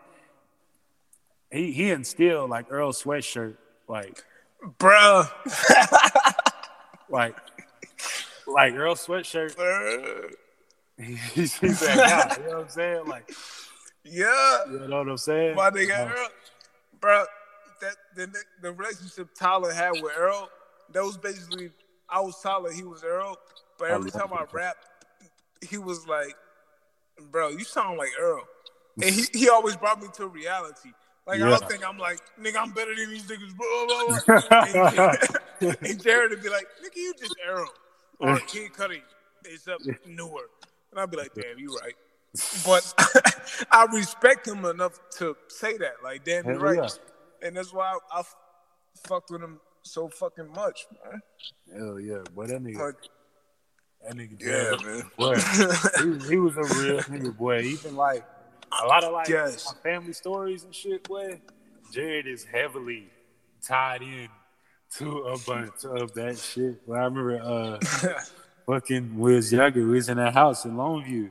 [1.50, 3.56] he, he instilled like Earl sweatshirt,
[3.88, 4.22] like,
[4.78, 5.24] bro.
[7.08, 7.36] like,
[8.46, 9.54] like Earl sweatshirt.
[10.98, 13.06] he's, he's that guy, you know what I'm saying?
[13.06, 13.32] Like,
[14.04, 14.58] yeah.
[14.70, 15.56] You know what I'm saying?
[15.56, 16.28] My nigga Earl,
[17.00, 17.24] bro,
[17.80, 20.48] that the, the relationship Tyler had with Earl,
[20.92, 21.70] that was basically,
[22.08, 23.36] I was Tyler, he was Earl.
[23.78, 24.76] But every time I rap,
[25.68, 26.34] he was like,
[27.30, 28.44] "Bro, you sound like Earl,"
[29.02, 30.90] and he, he always brought me to reality.
[31.26, 31.46] Like yeah.
[31.46, 33.56] I don't think I'm like, nigga, I'm better than these niggas.
[33.56, 35.14] Blah, blah, blah.
[35.68, 37.72] and, and Jared would be like, nigga, you just Earl
[38.20, 39.00] or Kid Cudi
[39.46, 40.50] is up newer,
[40.90, 41.94] and I'd be like, damn, you right.
[42.66, 42.94] but
[43.70, 45.94] I respect him enough to say that.
[46.02, 46.76] Like, damn, you're right.
[46.76, 46.88] yeah.
[47.44, 48.34] And that's why I, I f-
[49.06, 51.20] fucked with him so fucking much, man.
[51.76, 52.94] Hell yeah, boy, that nigga, Like,
[54.06, 55.10] that nigga, yeah, Jared, man.
[55.18, 55.34] boy,
[56.00, 57.60] he, was- he was a real nigga, boy.
[57.60, 58.24] Even like
[58.82, 59.66] a lot of like Yes.
[59.74, 61.40] my family stories and shit, boy.
[61.92, 63.08] Jared is heavily
[63.62, 64.28] tied in
[64.96, 66.86] to a bunch of that shit.
[66.86, 67.78] But I remember, uh,
[68.66, 71.30] fucking we was younger, we was in that house in Longview,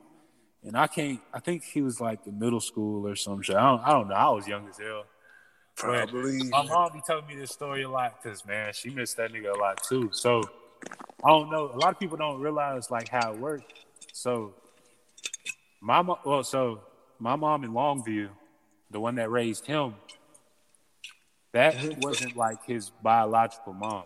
[0.63, 1.19] and I can't.
[1.33, 3.55] I think he was like in middle school or some shit.
[3.55, 3.81] I don't.
[3.81, 4.15] I don't know.
[4.15, 5.05] I was young as hell.
[5.75, 6.49] Probably.
[6.49, 9.55] My mom be telling me this story a lot because man, she missed that nigga
[9.55, 10.09] a lot too.
[10.11, 10.43] So
[11.23, 11.71] I don't know.
[11.73, 13.73] A lot of people don't realize like how it worked.
[14.11, 14.53] So
[15.81, 16.81] my mom, well, so
[17.19, 18.29] my mom in Longview,
[18.91, 19.95] the one that raised him,
[21.51, 24.03] that wasn't like his biological mom.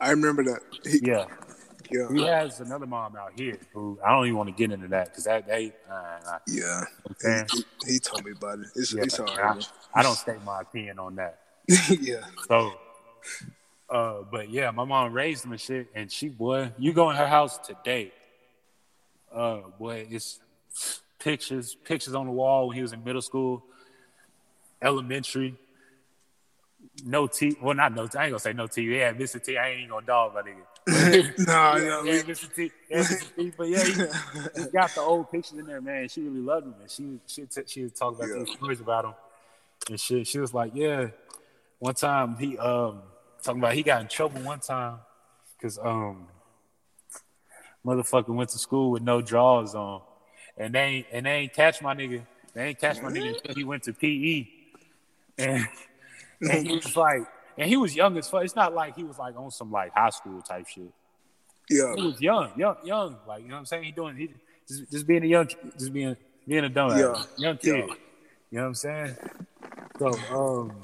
[0.00, 0.60] I remember that.
[0.84, 1.26] He, Yeah,
[1.90, 4.88] yeah, he has another mom out here who I don't even want to get into
[4.88, 5.72] that because that they.
[5.90, 6.84] Uh, yeah.
[7.24, 8.66] man, He, he told me about it.
[8.74, 9.60] It's, yeah, it's all I.
[9.94, 11.40] I don't state my opinion on that.
[12.00, 12.24] yeah.
[12.48, 12.72] So,
[13.88, 17.16] uh, but yeah, my mom raised him and shit, and she, boy, you go in
[17.16, 18.12] her house today,
[19.34, 20.40] uh, boy, it's
[21.18, 23.64] pictures, pictures on the wall when he was in middle school,
[24.82, 25.56] elementary.
[27.04, 28.02] No T, well, not no.
[28.02, 28.82] I ain't gonna say no T.
[28.82, 29.42] Yeah, Mr.
[29.42, 29.56] T.
[29.56, 30.66] I ain't even gonna dog my nigga.
[31.46, 32.54] nah, yeah, yeah, Mr.
[32.54, 32.70] T.
[32.88, 33.36] Yeah, Mr.
[33.36, 33.52] T.
[33.56, 33.92] But yeah, he,
[34.62, 36.08] he got the old pictures in there, man.
[36.08, 38.44] She really loved him, and she she t- she would talk about Yeah.
[38.44, 39.14] these stories about him
[39.88, 40.26] and shit.
[40.26, 41.08] She was like, yeah.
[41.78, 43.02] One time he um
[43.42, 44.98] talking about he got in trouble one time
[45.56, 46.26] because um
[47.84, 50.02] motherfucker went to school with no drawers on,
[50.56, 52.26] and they and they ain't catch my nigga.
[52.52, 54.48] They ain't catch my nigga until he went to PE,
[55.38, 55.66] and
[56.40, 57.22] and he was like,
[57.58, 58.44] and he was young as fuck.
[58.44, 60.92] It's not like he was like on some like high school type shit
[61.70, 61.94] yeah.
[61.96, 63.16] he was young, young, young.
[63.26, 63.84] Like you know what I'm saying?
[63.84, 64.28] He doing he
[64.68, 66.16] just, just being a young, just being
[66.46, 67.22] being a dumb Yeah.
[67.38, 67.76] young kid.
[67.88, 67.94] Yeah.
[68.50, 69.16] You know what I'm saying?
[69.98, 70.80] So um,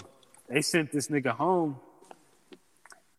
[0.48, 1.80] they sent this nigga home,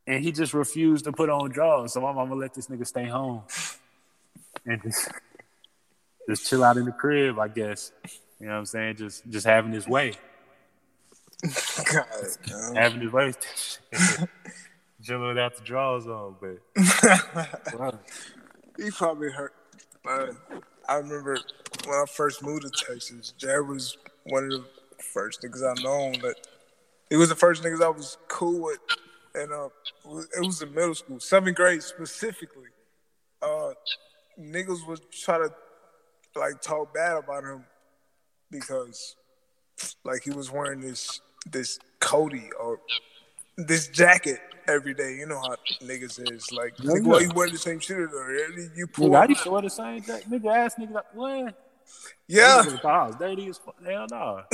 [0.06, 1.94] and he just refused to put on drawers.
[1.94, 3.44] So my mama let this nigga stay home
[4.66, 5.10] and just
[6.30, 7.92] just chill out in the crib, I guess.
[8.40, 8.96] You know what I'm saying?
[8.96, 10.14] Just just having his way,
[11.94, 12.06] God,
[12.50, 12.76] man.
[12.76, 13.26] having his way.
[13.28, 14.30] with that shit.
[15.04, 18.00] Chilling without the drawers on, but wow.
[18.78, 19.54] he probably hurt.
[20.10, 20.28] Uh,
[20.90, 21.38] I remember
[21.86, 24.66] when I first moved to Texas, Jared was one of the
[25.14, 26.36] first niggas I known that
[27.10, 28.80] he was the first niggas I was cool with,
[29.36, 29.70] and uh,
[30.36, 32.70] it was in middle school, seventh grade specifically.
[33.42, 33.74] Uh,
[34.40, 35.54] niggas would try to
[36.36, 37.64] like talk bad about him
[38.50, 39.16] because
[40.04, 42.80] like he was wearing this this Cody or
[43.58, 45.16] this jacket every day.
[45.16, 47.98] You know how niggas is like, Yeah, nigga, why you wear the same shit?
[47.98, 48.32] Or
[48.76, 50.24] you pull, Nigga, I used to wear the same jack.
[50.24, 51.56] Nigga ass nigga like what?
[52.28, 52.64] yeah.
[52.66, 53.76] Nigga, dirty as fuck.
[53.84, 54.42] Hell no.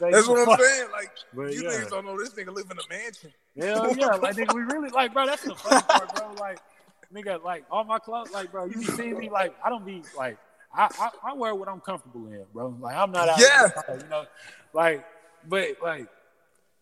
[0.00, 0.88] That's what I'm saying.
[0.92, 1.70] Like But you yeah.
[1.70, 3.32] niggas don't know this nigga live in a mansion.
[3.58, 4.06] Hell yeah.
[4.06, 6.32] Like nigga, we really like bro, that's the funny part, bro.
[6.38, 6.58] Like
[7.14, 10.02] nigga, like all my clothes, like bro, you be seeing me like I don't be
[10.16, 10.38] like
[10.72, 12.76] I, I, I wear what I'm comfortable in, bro.
[12.80, 13.68] Like I'm not out Yeah.
[13.88, 14.24] there, you know,
[14.72, 15.04] like
[15.48, 16.06] but like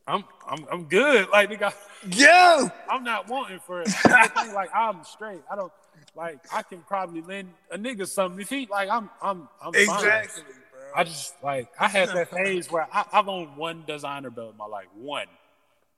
[0.07, 1.29] I'm I'm I'm good.
[1.31, 1.73] Like nigga,
[2.11, 3.89] Yeah, I'm not wanting for it.
[4.55, 5.41] Like I'm straight.
[5.51, 5.73] I don't
[6.15, 9.83] like I can probably lend a nigga something if he like I'm I'm I'm fine.
[9.83, 10.43] exactly,
[10.73, 10.81] bro.
[10.95, 14.59] I just like I had that phase where I, I've owned one designer belt in
[14.59, 15.27] my life, one,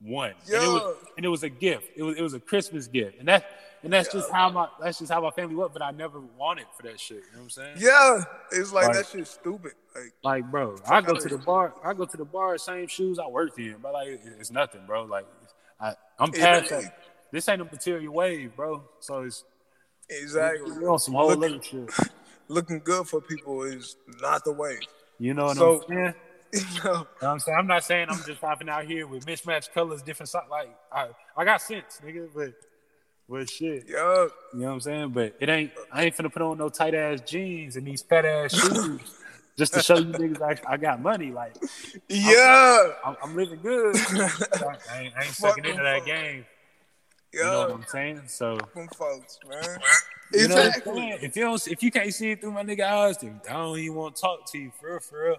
[0.00, 1.08] one, and it was Yeah.
[1.16, 1.90] and it was a gift.
[1.96, 3.44] It was it was a Christmas gift, and that
[3.86, 5.70] and that's just how my that's just how my family was.
[5.72, 7.18] But I never wanted for that shit.
[7.18, 7.76] You know what I'm saying?
[7.78, 8.22] yeah,
[8.52, 9.72] it's like Like- that shit's stupid.
[9.94, 11.72] Like Like, bro, I go to the bar.
[11.82, 14.08] I go to the bar, same shoes I worked in, but like
[14.38, 15.04] it's nothing, bro.
[15.04, 15.26] Like
[15.80, 16.98] I, I'm past that.
[17.32, 18.82] This ain't a material wave, bro.
[19.00, 19.44] So it's
[20.10, 20.84] exactly.
[20.86, 21.90] on some whole Look- other shit.
[22.48, 24.78] Looking good for people is not the way.
[25.18, 26.14] You know what So- I'm saying?
[26.52, 29.06] You know, You know what I'm saying I'm not saying I'm just popping out here
[29.06, 32.52] with mismatched colors, different so- like I, I got sense, nigga, but
[33.28, 33.84] but shit.
[33.88, 35.08] yeah, You know what I'm saying?
[35.10, 38.24] But it ain't I ain't finna put on no tight ass jeans and these fat
[38.24, 39.00] ass shoes
[39.58, 41.30] just to show you niggas I, I got money.
[41.32, 41.56] Like
[42.08, 43.96] yeah, I'm, I'm living good.
[43.96, 43.98] I,
[44.92, 46.44] I ain't, I ain't sucking into that game.
[47.32, 47.70] You know what.
[47.72, 48.22] I'm saying?
[48.28, 49.78] So Them folks, man.
[50.32, 50.94] you know what I'm Exactly.
[50.94, 51.18] saying?
[51.22, 53.78] If you don't if you can't see it through my nigga eyes, then I don't
[53.78, 55.36] even want to talk to you for real, for real.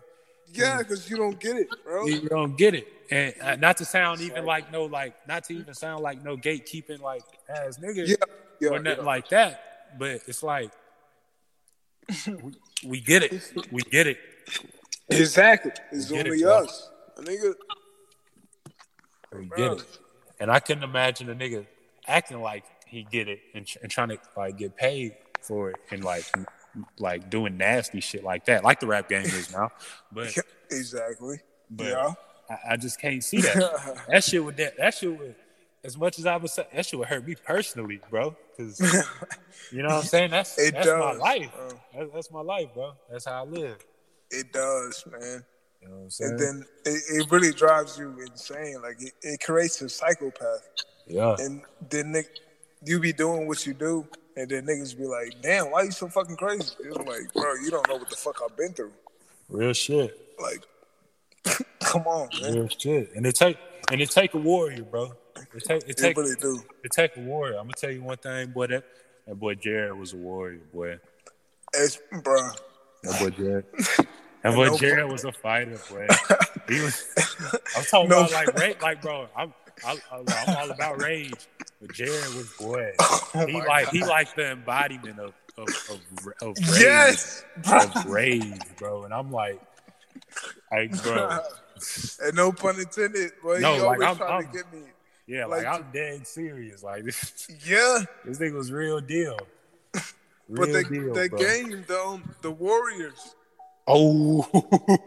[0.54, 2.06] Yeah, because you don't get it, bro.
[2.06, 2.88] you don't get it.
[3.10, 6.36] And uh, not to sound even like no like not to even sound like no
[6.36, 8.16] gatekeeping like ass nigga Yeah,
[8.60, 9.06] yeah, or nothing yeah.
[9.06, 9.62] like that.
[9.98, 10.72] But it's like
[12.28, 12.54] we,
[12.86, 13.52] we get it.
[13.72, 14.18] We get it.
[15.10, 15.72] Exactly.
[15.92, 16.64] It's it, only bro.
[16.64, 16.90] us.
[17.18, 17.54] A nigga.
[19.34, 20.00] We get it.
[20.40, 21.66] And I couldn't imagine a nigga
[22.08, 25.78] acting like he get it and, tr- and trying to like get paid for it
[25.92, 26.26] and like
[27.00, 29.72] like doing nasty shit like that, like the rap game is now.
[30.12, 30.36] But
[30.72, 31.40] exactly.
[31.70, 32.14] But yeah.
[32.50, 34.04] I, I just can't see that.
[34.10, 35.36] that shit would that that shit would
[35.84, 38.36] as much as I would say that shit would hurt me personally, bro.
[38.56, 38.80] Because
[39.72, 40.32] you know what I'm saying.
[40.32, 41.52] That's It that's does, my life.
[41.96, 42.94] That, that's my life, bro.
[43.10, 43.78] That's how I live.
[44.30, 45.46] It does, man.
[45.82, 46.32] You know what I'm saying?
[46.32, 48.82] And then it, it really drives you insane.
[48.82, 50.68] Like it, it creates a psychopath.
[51.08, 52.28] yeah, And then Nick,
[52.84, 54.08] you be doing what you do,
[54.38, 57.70] and then niggas be like, "Damn, why you so fucking crazy?" It's like, bro, you
[57.70, 58.94] don't know what the fuck I've been through.
[59.50, 60.18] real shit.
[60.42, 60.64] Like,
[61.82, 62.54] come on, man.
[62.54, 63.12] Real shit.
[63.16, 63.58] And it take
[63.92, 65.14] and it take a warrior, bro.
[65.56, 66.62] It take it It take really do.
[66.84, 67.56] it take a warrior.
[67.58, 68.68] I'm gonna tell you one thing, boy.
[68.68, 68.84] That
[69.28, 71.00] that boy Jared was a warrior, boy.
[71.74, 72.50] It's, bro.
[73.04, 73.66] That boy Jared.
[74.44, 76.08] That boy No- Jared was a fighter, boy.
[76.70, 77.06] He was.
[77.76, 79.28] I'm talking No- about like rage, like bro.
[79.36, 79.54] I'm
[79.86, 80.18] I, I,
[80.48, 81.48] I'm all about rage,
[81.82, 82.92] but Jared was boy.
[83.36, 86.00] Oh He like he like the embodiment of of of,
[86.42, 87.80] of rage, Yes, bro.
[87.80, 89.04] of rage, bro.
[89.04, 89.62] And I'm like,
[90.72, 91.40] like bro,
[92.24, 94.80] and no pun intended, but No, he like, always I'm- trying I'm- to get me.
[95.28, 96.84] yeah, like, Like- I'm dead serious.
[96.84, 99.38] Like this, Yeah, this thing was real deal.
[99.94, 100.04] but
[100.50, 101.40] Real the, deal, the bro.
[101.40, 103.36] game though, um, the Warriors,
[103.90, 104.42] Oh,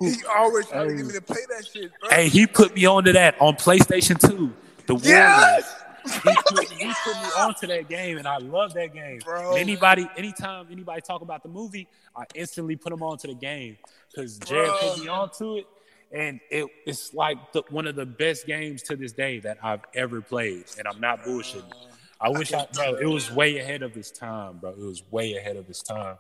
[0.01, 2.11] he always trying to get me to play that shit, bro.
[2.11, 4.53] hey, he put me onto that on PlayStation 2.
[4.87, 5.07] The Warriors.
[5.07, 9.21] yes, he put, he put me onto that game, and I love that game.
[9.25, 9.51] Bro.
[9.51, 13.77] And anybody, anytime anybody talk about the movie, I instantly put them onto the game
[14.11, 15.67] because Jared put me onto it,
[16.13, 19.85] and it, it's like the, one of the best games to this day that I've
[19.95, 21.73] ever played, and I'm not bullshitting.
[22.21, 24.71] I wish I, bro, it was way ahead of its time, bro.
[24.71, 26.17] It was way ahead of its time.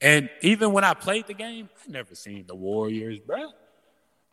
[0.00, 3.52] And even when I played the game, I never seen the Warriors, bro.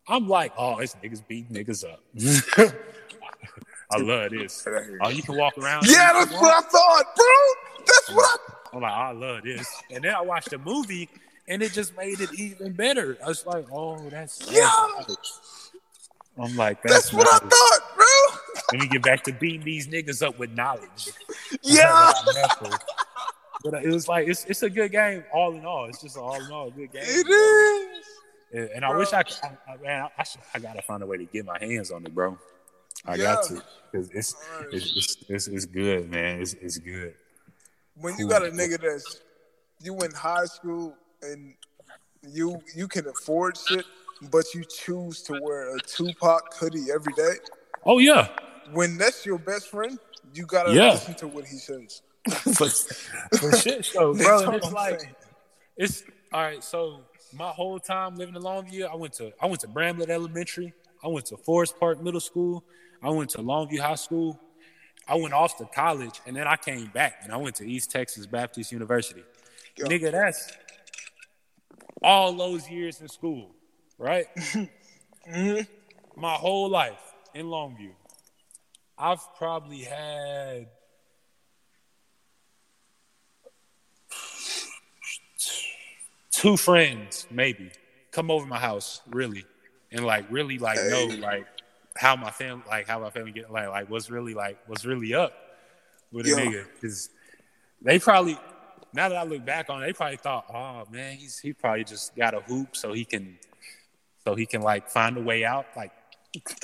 [0.08, 2.02] I'm like, oh, this niggas beat niggas up.
[3.94, 4.68] I love this.
[5.02, 5.86] Oh, you can walk around.
[5.88, 7.86] yeah, that's what I thought, bro.
[7.86, 8.76] That's what I.
[8.76, 9.68] I'm like, I love this.
[9.92, 11.10] And then I watched the movie,
[11.48, 13.18] and it just made it even better.
[13.24, 14.70] I was like, oh, that's, Yeah.
[16.42, 18.06] I'm like, that's, That's what I thought, bro.
[18.72, 21.10] Let me get back to beating these niggas up with knowledge.
[21.62, 22.12] Yeah,
[23.64, 25.86] But it was like it's it's a good game all in all.
[25.86, 27.04] It's just all in all a good game.
[27.06, 28.06] it is.
[28.52, 31.06] And, and I wish I, could- I, I man, I, should, I gotta find a
[31.06, 32.38] way to get my hands on it, bro.
[33.06, 34.36] I got to because it's
[34.72, 36.42] it's, it's it's it's good, man.
[36.42, 37.14] It's it's good.
[37.96, 39.22] When you got a nigga that's
[39.82, 41.54] you in high school and
[42.32, 43.86] you you can afford shit,
[44.32, 47.34] but you choose to wear a Tupac hoodie every day.
[47.86, 48.30] Oh yeah,
[48.72, 50.00] When that's your best friend,
[50.34, 50.94] you gotta Yeah.
[50.94, 52.02] listen to what he says.
[52.54, 54.52] for shit That's bro.
[54.56, 55.16] it's like saying.
[55.76, 56.64] it's all right.
[56.64, 57.02] So
[57.34, 60.74] my whole time living in Longview, I went to I went to Bramlette Elementary.
[61.04, 62.64] I went to Forest Park Middle School.
[63.04, 64.40] I went to Longview High School.
[65.08, 67.92] I went off to college, and then I came back and I went to East
[67.92, 69.24] Texas Baptist University.
[69.78, 69.86] Yeah.
[69.86, 70.54] Nigga, that's
[72.02, 73.52] all those years in school,
[73.98, 74.26] right?
[75.26, 76.20] Mm-hmm.
[76.20, 77.00] My whole life
[77.34, 77.92] in Longview,
[78.98, 80.68] I've probably had
[86.30, 87.72] two friends, maybe,
[88.12, 89.46] come over my house, really,
[89.94, 91.18] and like really like know Hey.
[91.18, 91.48] like
[92.04, 95.14] how my family like how my family get like like what's really like what's really
[95.14, 95.34] up
[96.12, 96.36] with a Yeah.
[96.36, 97.10] nigga because
[97.82, 98.38] they probably
[98.94, 101.84] now that I look back on it, they probably thought, oh man, he's he probably
[101.84, 103.40] just got a hoop so he can
[104.24, 105.66] so he can like find a way out.
[105.76, 105.92] Like,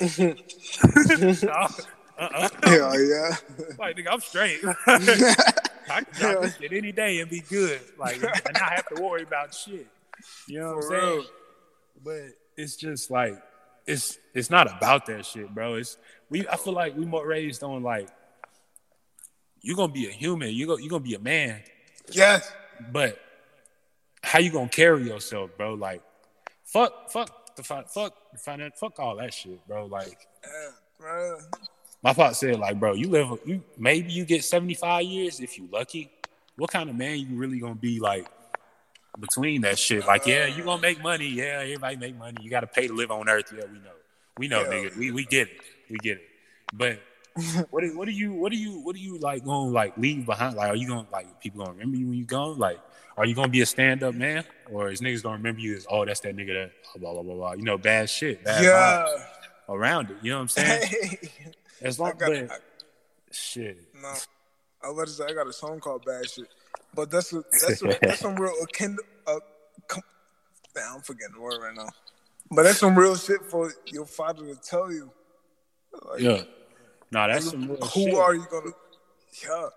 [2.20, 2.48] uh-uh.
[2.66, 3.36] Yeah, yeah.
[3.78, 4.60] like nigga, I'm straight.
[4.86, 7.80] I can drop this shit any day and be good.
[7.98, 9.86] Like, and not have to worry about shit.
[10.46, 11.16] You know what For I'm saying?
[11.16, 11.24] real.
[12.04, 12.22] But
[12.56, 13.42] it's just like
[13.90, 15.74] it's it's not about that shit, bro.
[15.74, 16.46] It's we.
[16.48, 18.08] I feel like we more raised on like
[19.62, 20.50] you're gonna be a human.
[20.50, 20.76] You go.
[20.78, 21.60] You gonna be a man.
[22.12, 22.50] Yes.
[22.92, 23.18] But
[24.22, 25.74] how you gonna carry yourself, bro?
[25.74, 26.02] Like,
[26.64, 29.86] fuck, fuck the fi- fuck the finance, fuck all that shit, bro.
[29.86, 30.68] Like, Yeah,
[30.98, 31.38] bro.
[32.02, 35.58] my pop said, like, bro, you live, you maybe you get seventy five years if
[35.58, 36.10] you lucky.
[36.56, 38.26] What kind of man you really gonna be like
[39.18, 40.06] between that shit?
[40.06, 41.26] Like, yeah, you gonna make money.
[41.26, 42.36] Yeah, everybody make money.
[42.42, 43.52] You got to pay to live on Earth.
[43.56, 43.90] Yeah, we know,
[44.38, 44.68] we know, Yeah.
[44.68, 44.96] nigga.
[44.96, 46.22] We we get it, we get it.
[46.72, 47.00] But
[47.70, 50.26] what do, what do you what do you what do you like gonna like leave
[50.26, 50.56] behind?
[50.56, 52.58] Like, are you gonna like people gonna remember you when you gone?
[52.58, 52.78] Like,
[53.16, 55.86] are you gonna be a stand up man, or is niggas gonna remember you as
[55.90, 57.52] oh that's that nigga that oh, blah blah blah blah?
[57.52, 59.06] You know, bad shit, bad Yeah.
[59.68, 60.16] around it.
[60.22, 60.88] You know what I'm saying?
[61.82, 62.46] As long I,
[63.32, 63.78] shit.
[63.94, 64.08] no,
[64.82, 66.46] I was about to say I got a song called "Bad Shit,"
[66.94, 68.96] but that's a, that's a, that's some real akin.
[69.26, 69.38] Uh,
[69.86, 70.02] com-
[70.74, 71.88] damn, I'm forgetting the word right now.
[72.50, 75.10] But that's some real shit for your father to tell you.
[76.10, 76.42] Like, Yeah.
[77.12, 78.14] Nah, that's some real who shit.
[78.14, 78.70] are you gonna?
[79.42, 79.68] Yeah,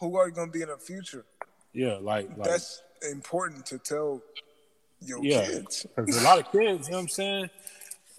[0.00, 1.24] who are you gonna be in the future?
[1.72, 4.22] yeah, like, like That's important to tell
[5.00, 5.44] your Yeah.
[5.44, 5.86] kids.
[5.96, 7.50] Because a lot of kids, you know what I'm saying?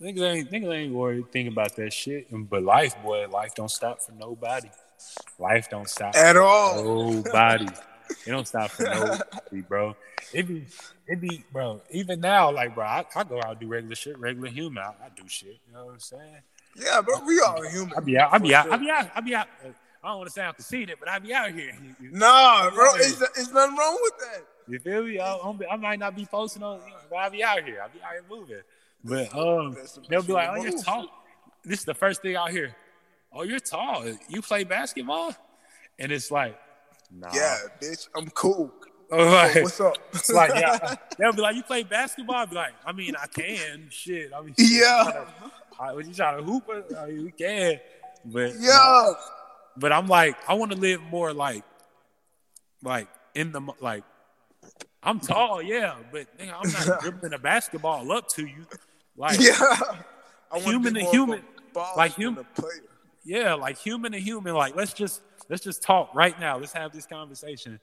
[0.02, 2.28] Niggas ain't niggas ain't worried thinking about that shit.
[2.32, 4.70] But life, boy, life don't stop for nobody.
[5.40, 6.84] Life don't stop At for all.
[7.24, 7.68] Nobody.
[8.10, 9.96] it don't stop for nobody, bro.
[10.34, 10.66] It be
[11.08, 14.18] it be bro, even now, like bro, I, I go out and do regular shit,
[14.18, 14.84] regular human.
[14.84, 15.60] I, I do shit.
[15.68, 16.42] You know what I'm saying?
[16.76, 17.94] Yeah, bro, we all human.
[17.96, 18.74] I be out, I be out, sure.
[18.74, 19.48] I be out, I be out.
[20.04, 21.72] I don't want to sound conceited, but I be out here.
[22.00, 24.46] Nah, bro, it's, it's nothing wrong with that.
[24.68, 25.20] You feel me?
[25.20, 25.36] I,
[25.72, 26.80] I might not be posting on,
[27.10, 27.82] but I be out here.
[27.84, 28.62] I be out here moving.
[29.04, 29.78] But um,
[30.10, 31.08] they'll be like, "Oh, you're tall."
[31.64, 32.76] This is the first thing I hear.
[33.32, 34.06] Oh, you're tall.
[34.30, 35.36] You play basketball?
[36.00, 36.58] And it's like,
[37.12, 37.30] nah.
[37.34, 38.72] Yeah, bitch, I'm cool.
[39.12, 39.96] Like, what's up?
[40.14, 40.96] it's like, yeah.
[41.20, 43.88] They'll be like, "You play basketball?" I'll be like, "I mean, I can.
[43.92, 44.32] Shit.
[44.36, 45.26] I mean, Yeah.
[45.80, 46.64] I, was you trying to hoop?
[46.70, 46.92] it?
[46.98, 47.80] I mean, we can."
[48.26, 49.12] But yeah.
[49.78, 51.64] but I'm like, I want to live more like,
[52.82, 54.04] like in the like.
[55.04, 58.66] I'm tall, yeah, but nigga, I'm not dribbling a basketball up to you.
[59.16, 59.54] Like, Yeah.
[60.52, 61.42] I Human to more of a human,
[61.96, 62.82] like than hum- a player.
[63.24, 64.56] yeah, like human to human.
[64.56, 66.58] Like, let's just let's just talk right now.
[66.58, 67.80] Let's have this conversation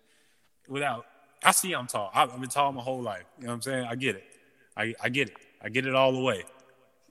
[0.68, 1.06] without.
[1.44, 2.10] I see I'm tall.
[2.14, 3.24] I've been tall my whole life.
[3.38, 3.86] You know what I'm saying?
[3.88, 4.24] I get it.
[4.76, 5.36] I I get it.
[5.60, 6.44] I get it all the way.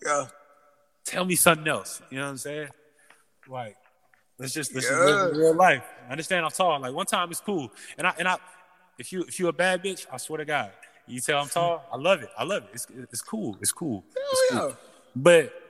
[0.05, 0.27] Yeah.
[1.05, 2.01] Tell me something else.
[2.09, 2.69] You know what I'm saying?
[3.47, 3.75] Like,
[4.37, 5.83] let's just let's just live in real life.
[6.07, 6.79] I understand I'm tall.
[6.79, 8.37] Like one time it's cool, and I and I,
[8.97, 10.71] if you if you a bad bitch, I swear to God,
[11.07, 11.83] you tell I'm tall.
[11.91, 12.29] I love it.
[12.37, 12.69] I love it.
[12.73, 13.57] It's it's cool.
[13.61, 14.05] It's cool.
[14.09, 14.59] It's cool.
[14.59, 14.75] Hell yeah.
[15.15, 15.60] But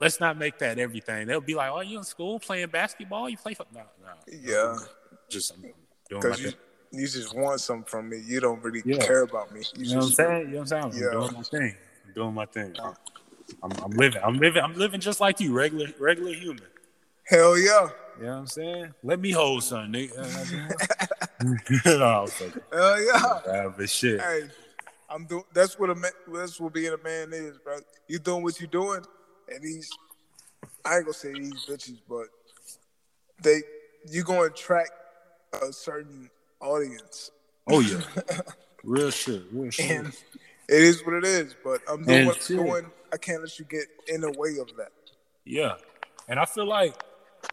[0.00, 1.26] let's not make that everything.
[1.26, 3.28] They'll be like, "Oh, you in school playing basketball?
[3.28, 4.76] You play football?" no, no, Yeah.
[5.28, 5.62] just I'm
[6.08, 6.54] doing my you, thing."
[6.92, 8.18] you just want something from me.
[8.24, 8.98] You don't really Yeah.
[8.98, 9.60] care about me.
[9.76, 10.40] You, You know what I'm saying?
[10.40, 10.84] You know what I'm saying?
[10.84, 11.10] I'm Yeah.
[11.10, 11.76] doing my thing.
[12.06, 12.76] I'm doing my thing.
[13.62, 14.22] I'm, I'm living.
[14.24, 14.62] I'm living.
[14.62, 16.64] I'm living just like you, regular, regular human.
[17.24, 17.88] hell yeah.
[18.18, 18.94] You know what I'm saying?
[19.02, 20.16] Let me hold something, nigga.
[21.86, 22.28] no, I'm
[22.72, 23.02] Hell
[23.46, 23.68] yeah.
[23.76, 24.20] But shit.
[24.20, 24.48] Hey,
[25.08, 25.44] I'm doing.
[25.52, 26.10] That's what a man.
[26.32, 27.78] That's what being a man is, bro.
[28.08, 29.00] You doing what you're doing,
[29.52, 29.90] and these.
[30.84, 32.26] I ain't gonna say these bitches, but
[33.42, 33.62] they.
[34.08, 34.92] You gonna attract
[35.62, 36.30] a certain
[36.60, 37.30] audience,
[37.68, 38.00] Oh yeah,
[38.82, 39.90] real shit, real shit.
[39.90, 40.06] and
[40.68, 41.54] it is what it is.
[41.62, 42.56] But I'm doing And what I'm shit.
[42.56, 42.86] doing.
[43.12, 44.92] I can't let you get in the way of that.
[45.44, 45.74] Yeah,
[46.28, 46.94] and I feel like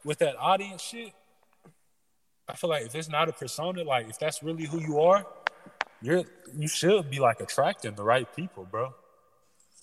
[0.05, 1.11] with that audience shit,
[2.47, 5.25] I feel like if it's not a persona, like if that's really who you are,
[6.01, 6.23] you're
[6.55, 8.93] you should be like attracting the right people, bro.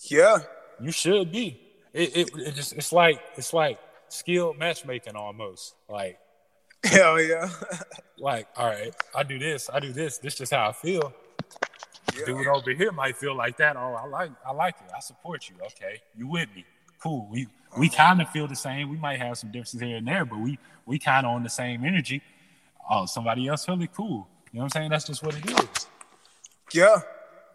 [0.09, 0.39] Yeah.
[0.81, 1.61] You should be.
[1.95, 3.79] It it, it just it's like it's like
[4.09, 5.75] skilled matchmaking almost.
[5.89, 6.19] Like
[6.85, 7.49] Hell yeah.
[8.19, 10.19] like all right, I do this, I do this.
[10.19, 11.15] This just how I feel.
[12.27, 12.53] Dude yeah.
[12.53, 13.77] over here might feel like that.
[13.77, 14.93] Oh, I like I like it.
[14.95, 15.57] I support you.
[15.67, 16.65] Okay, you with me?
[17.03, 17.29] Cool.
[17.31, 17.97] We we uh-huh.
[17.97, 18.91] kind of feel the same.
[18.91, 21.49] We might have some differences here and there, but we we kind of on the
[21.49, 22.23] same energy.
[22.91, 24.29] Oh, somebody else feel it cool.
[24.53, 24.91] You know what I'm saying?
[24.91, 25.87] That's just what it is.
[26.73, 27.01] Yeah.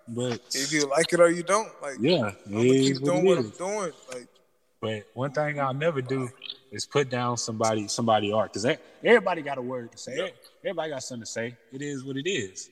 [0.10, 3.38] But If you like it or you don't, like yeah, I'm gonna keep doing what
[3.38, 3.46] is.
[3.46, 3.94] I'm doing.
[4.12, 4.28] Like
[4.82, 6.30] But one thing I'll never do
[6.72, 10.18] is put down somebody somebody art because everybody got a word to say.
[10.18, 10.28] Yeah.
[10.64, 11.56] Everybody got something to say.
[11.72, 12.70] It is what it is.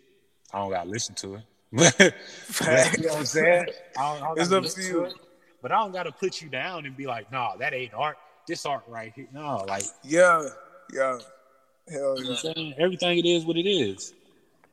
[0.53, 1.41] I don't gotta listen to it.
[2.59, 3.65] But, you know what I'm saying?
[3.97, 5.03] I don't, I don't It's up to you.
[5.05, 5.13] it.
[5.61, 8.17] But I don't gotta put you down and be like, nah, that ain't art.
[8.47, 9.27] This art right here.
[9.33, 10.47] No, like yeah,
[10.93, 11.19] yeah.
[11.89, 12.73] Hell you know what yeah.
[12.79, 14.13] Everything it is what it is.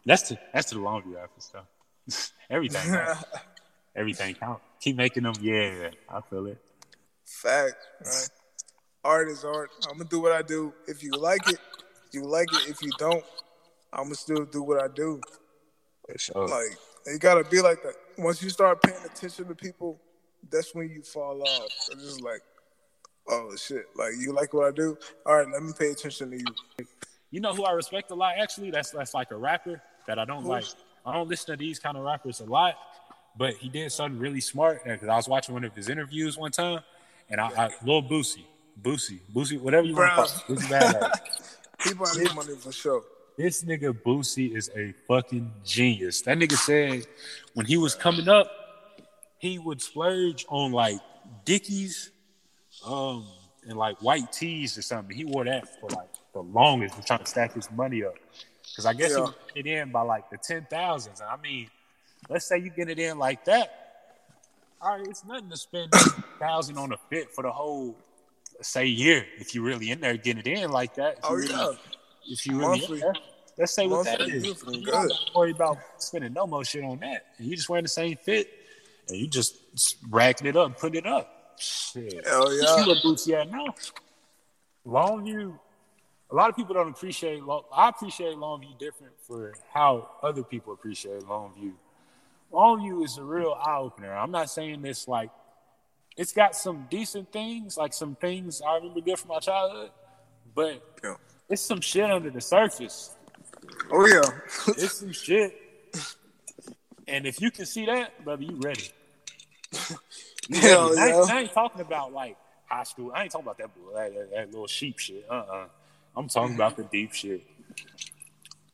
[0.07, 1.65] That's to that's to the laundry after stuff.
[2.51, 2.93] everything.
[2.93, 3.25] counts.
[3.97, 4.61] everything count.
[4.81, 5.35] Keep making them.
[5.41, 6.59] Yeah, I feel it.
[7.25, 8.29] Fact, right?
[9.05, 9.71] Art is art.
[9.91, 10.73] I'm gonna do what I do.
[10.87, 11.59] If you like it,
[12.13, 12.69] you like it.
[12.69, 13.25] If you don't,
[13.93, 15.21] I'm gonna still do what I do.
[16.07, 16.17] For oh.
[16.17, 16.49] sure.
[16.49, 17.95] Like you gotta be like that.
[18.19, 20.01] Once you start paying attention to people,
[20.51, 21.69] that's when you fall off.
[21.91, 22.43] It's just like,
[23.29, 24.97] oh shit, like you like what I do.
[25.27, 26.87] All right, let me pay attention to you.
[27.31, 28.35] You know who I respect a lot?
[28.39, 30.51] Actually, that's that's like a rapper that I don't Who?
[30.51, 30.65] like.
[31.05, 32.77] I don't listen to these kind of rappers a lot,
[33.37, 34.85] but he did something really smart.
[34.85, 36.81] Because I was watching one of his interviews one time,
[37.29, 38.45] and I, I Lil Boosie,
[38.81, 41.11] Boosie, Boosie, whatever you want to call it, Boosie Badass.
[41.79, 43.03] People have this money for sure.
[43.37, 46.23] This nigga Boosie is a fucking genius.
[46.23, 47.07] That nigga said
[47.55, 48.51] when he was coming up,
[49.39, 51.01] he would splurge on like
[51.45, 52.13] Dickies,
[52.87, 53.27] um,
[53.67, 55.17] and like white tees or something.
[55.17, 58.15] He wore that for like the longest, trying to stack his money up.
[58.77, 59.21] Cause I guess Yeah.
[59.25, 61.21] would get it in by like the ten thousands.
[61.21, 61.69] And I mean,
[62.29, 63.81] let's say you get it in like that.
[64.81, 65.93] All right, it's nothing to spend
[66.41, 67.97] thousand on a fit for the whole
[68.63, 71.19] say year if you're really in there getting it in like that.
[71.19, 71.73] If Oh really- yeah,
[72.27, 72.95] if you really Monthly.
[72.97, 73.15] in there,
[73.59, 74.45] let's say what that is.
[74.45, 77.27] you You don't worry about spending no more shit on that.
[77.39, 78.49] And you just wearing the same fit
[79.09, 79.57] and you just
[80.11, 81.57] racking it up, putting it up.
[81.59, 82.27] Shit.
[82.27, 82.77] hell You yeah.
[82.77, 83.67] see what Boosie at now?
[84.87, 85.59] Longview,
[86.35, 87.45] a lot of people don't appreciate.
[87.45, 91.73] Long, I appreciate Longview different for how other people appreciate Longview.
[92.53, 94.13] Longview is a real eye opener.
[94.13, 95.31] I'm not saying this like
[96.17, 99.91] it's got some decent things, like some things I remember good from my childhood,
[100.57, 101.15] but Yeah.
[101.49, 103.15] it's some shit under the surface.
[103.93, 104.75] Oh yeah.
[104.77, 105.55] It's some shit.
[107.07, 108.91] And if you can see that, brother, you ready.
[110.49, 110.99] You Hell.
[110.99, 111.35] I, ain't, yeah.
[111.35, 113.13] I ain't talking about like high school.
[113.15, 115.25] I ain't talking about that that, that, that little sheep shit.
[115.31, 115.57] Uh uh-uh.
[115.59, 115.67] uh.
[116.17, 117.43] I am talking about the deep shit.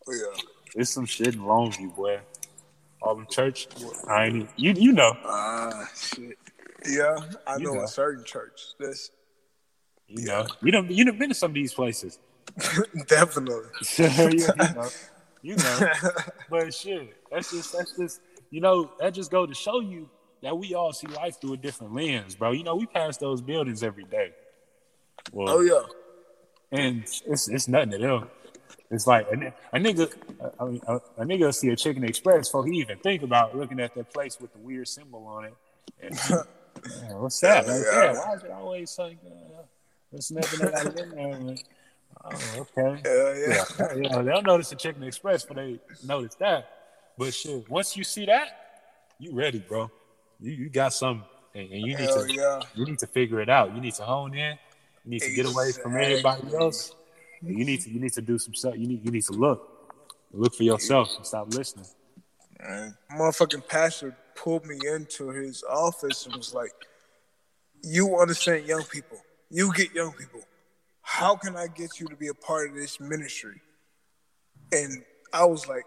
[0.09, 0.43] Oh yeah.
[0.75, 2.21] It's some shit in Longview, boy.
[3.03, 3.69] All the church.
[4.09, 5.17] I ain't you you know.
[5.25, 6.37] Ah shit.
[6.87, 7.17] Yeah,
[7.47, 7.83] I You know, know.
[7.83, 8.61] a certain church.
[8.79, 9.11] That's
[10.09, 10.47] You know.
[10.63, 12.19] You done you done been to some of these places.
[13.07, 13.65] definitely.
[13.99, 14.89] you, you know.
[15.43, 15.89] You know.
[16.51, 18.21] But shit, that's just that's just
[18.51, 20.09] you know that just go to show you
[20.43, 22.53] that we all see life through a different lens, bro.
[22.53, 24.33] You know we pass those buildings every day.
[25.33, 25.83] Well, Oh yeah.
[26.73, 28.29] And it's it's nothing to them.
[28.91, 30.13] It's like a, a nigga,
[30.59, 33.79] I mean, a, a nigga see a Chicken Express before he even think about looking
[33.79, 35.55] at that place with the weird symbol on it.
[36.03, 37.69] And, yeah, what's that?
[37.69, 38.13] Right Yeah.
[38.15, 39.63] Why is it always like uh,
[40.11, 41.39] there's nothing that I?
[41.39, 41.65] Like,
[42.23, 43.01] Oh, okay.
[43.07, 43.65] Yeah, yeah.
[43.79, 46.69] Yeah, yeah, they'll notice the Chicken Express but they notice that.
[47.17, 48.49] But shit, once you see that,
[49.19, 49.91] you ready, bro.
[50.41, 52.61] You you got something, and, and you need Hell to yeah.
[52.75, 53.75] you need to figure it out.
[53.75, 54.59] You need to hone in.
[55.05, 56.95] You need to get away from everybody else.
[57.43, 58.75] You need to you need to do some stuff.
[58.77, 59.95] You need you need to look,
[60.33, 61.87] look for yourself and stop listening.
[62.61, 66.73] Man, motherfucking pastor pulled me into his office and was like,
[67.83, 69.19] "You understand young people.
[69.49, 70.43] You get young people.
[71.01, 73.61] How can I get you to be a part of this ministry?"
[74.73, 75.85] And I was like,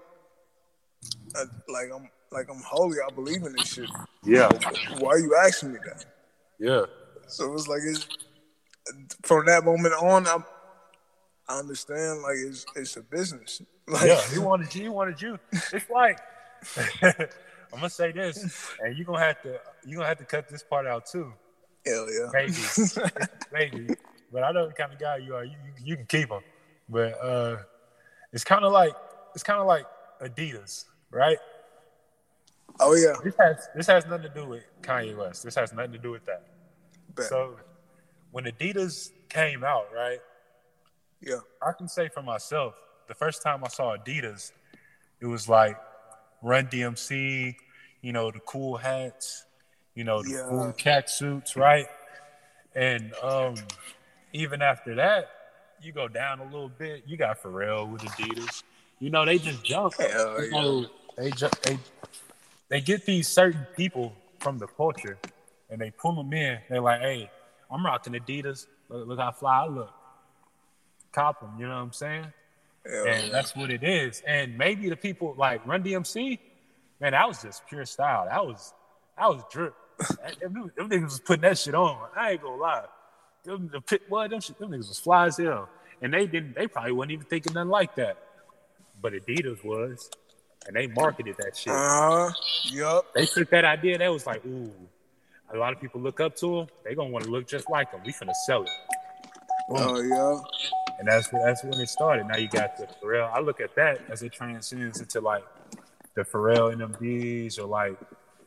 [1.36, 2.98] uh, "Like I'm like I'm holy.
[3.00, 3.90] I believe in this shit.
[4.26, 4.50] Yeah,
[4.98, 6.06] Why are you asking me that?"
[6.60, 6.86] yeah,
[7.28, 8.08] So it was like it's
[9.24, 10.28] from that moment on.
[10.28, 10.44] I'm,
[11.48, 12.22] I understand.
[12.22, 13.62] Like it's it's a business.
[13.86, 14.22] Like, yeah.
[14.32, 14.84] He wanted you.
[14.84, 15.38] He wanted you.
[15.52, 16.18] It's like
[17.74, 20.64] I'm gonna say this, and you're gonna have to you're gonna have to cut this
[20.64, 21.34] part out too.
[21.86, 22.30] hell yeah.
[22.32, 22.54] Maybe,
[23.52, 23.96] maybe.
[24.32, 25.44] But I know the kind of guy you are.
[25.44, 26.44] You, you, you can keep them.
[26.88, 27.58] But uh,
[28.32, 28.94] it's kind of like
[29.34, 29.86] it's kind of like
[30.22, 31.38] Adidas, right?
[32.80, 33.14] Oh yeah.
[33.24, 35.44] This has this has nothing to do with Kanye West.
[35.44, 36.44] This has nothing to do with that.
[37.16, 37.26] Bet.
[37.26, 37.58] So
[38.34, 40.20] when Adidas came out, right?
[41.22, 41.40] yeah.
[41.62, 42.74] I can say for myself,
[43.08, 44.52] the first time I saw Adidas,
[45.22, 45.78] it was like
[46.42, 47.56] Run DMC,
[48.02, 49.46] you know, the cool hats,
[49.96, 50.46] you know, the Yeah.
[50.50, 51.88] cool cat suits, right?
[52.76, 53.54] And um,
[54.34, 55.30] even after that,
[55.82, 57.04] you go down a little bit.
[57.06, 58.64] You got Pharrell with Adidas.
[59.00, 59.94] You know, they just jump.
[59.94, 61.78] Hell You know, they ju- they
[62.70, 65.18] they get these certain people from the culture,
[65.70, 66.60] and they pull them in.
[66.70, 67.32] They're like, "Hey,
[67.74, 68.68] I'm rocking Adidas.
[68.90, 69.94] Look, look how fly I look.
[71.12, 72.26] Cop them." You know what I'm saying?
[72.86, 73.32] Hell and yeah.
[73.32, 74.22] that's what it is.
[74.28, 76.38] And maybe the people like Run DMC,
[77.00, 78.26] man, that was just pure style.
[78.26, 78.74] That was
[79.18, 79.76] that was drip.
[80.42, 82.10] Them, them niggas was putting that shit on.
[82.16, 82.86] I ain't gonna lie.
[83.44, 85.70] Them, the pit, what them, shit, them niggas was fly as hell,
[86.02, 86.56] and they didn't.
[86.56, 88.18] They probably wasn't even thinking nothing like that.
[89.00, 90.10] But Adidas was,
[90.66, 91.72] and they marketed that shit.
[91.72, 92.32] Uh huh.
[92.72, 93.14] Yup.
[93.14, 94.00] They took that idea.
[94.00, 94.72] They was like, ooh,
[95.52, 96.68] a lot of people look up to them.
[96.84, 98.02] They gonna want to look just like them.
[98.06, 98.70] We finna sell it.
[99.70, 100.40] Oh yeah.
[101.00, 102.28] And that's that's when it started.
[102.28, 103.32] Now you got the Pharrell.
[103.34, 105.44] I look at that as it transcends into like
[106.16, 107.98] the Pharrell NMDs or like,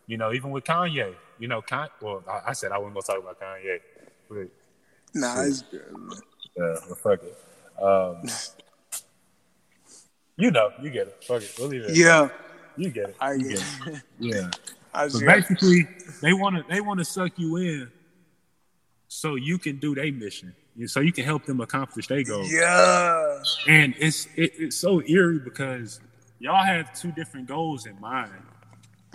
[0.07, 1.15] you know, even with Kanye.
[1.39, 3.81] You know, Con- well, I, I said I wasn't gonna talk about Kanye,
[4.29, 4.49] but
[5.15, 5.91] Nah, it's good.
[5.93, 6.11] Man.
[6.57, 7.83] well, fuck it.
[7.83, 8.23] Um,
[10.37, 11.25] you know, you get it.
[11.25, 11.55] Fuck it.
[11.59, 11.97] We'll leave it.
[11.97, 12.29] Yeah,
[12.77, 13.17] you get it.
[13.21, 13.59] I You get.
[13.85, 13.95] get it.
[13.97, 14.03] It.
[14.19, 14.51] Yeah.
[14.97, 15.89] I But just got, basically,
[16.23, 17.91] they want to they want to suck you in,
[19.09, 20.55] so you can do their mission,
[20.87, 22.51] so you can help them accomplish their goals.
[22.53, 23.43] yeah.
[23.69, 26.01] And it's it, it's so eerie because
[26.39, 28.33] y'all have two different goals in mind,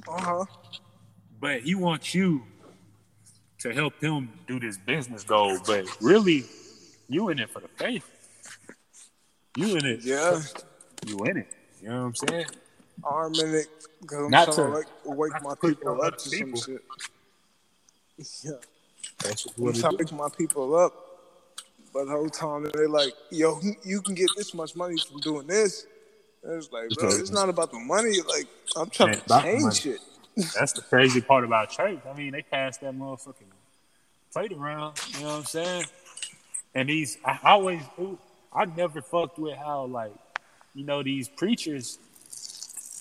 [0.07, 0.45] Uh huh.
[1.39, 2.43] but he wants you
[3.59, 5.57] to help him do this business goal.
[5.65, 6.45] But really,
[7.09, 8.07] you in it for the faith.
[9.57, 9.99] You in it.
[10.03, 10.39] Yeah.
[11.05, 11.47] You in it.
[11.81, 12.45] You know what I'm saying?
[13.03, 13.67] Arm in it
[14.01, 16.55] because I'm Not trying to, to- like, wake my to people up other to some
[16.55, 16.81] shit.
[18.43, 18.51] Yeah.
[19.23, 20.11] That's just I'm what trying it to is.
[20.11, 20.93] wake my people up,
[21.93, 25.47] but the whole time they're like, "Yo, you can get this much money from doing
[25.47, 25.85] this."
[26.43, 28.17] And it's like, bro, it's not about the money.
[28.27, 29.75] Like, I'm trying Man, to change money.
[29.75, 29.99] shit.
[30.57, 31.99] That's the crazy part about church.
[32.07, 33.51] I mean, they passed that motherfucking
[34.33, 34.99] plate around.
[35.13, 35.85] You know what I'm saying?
[36.73, 37.81] And these, I always,
[38.53, 40.13] I never fucked with how like,
[40.73, 41.99] you know, these preachers,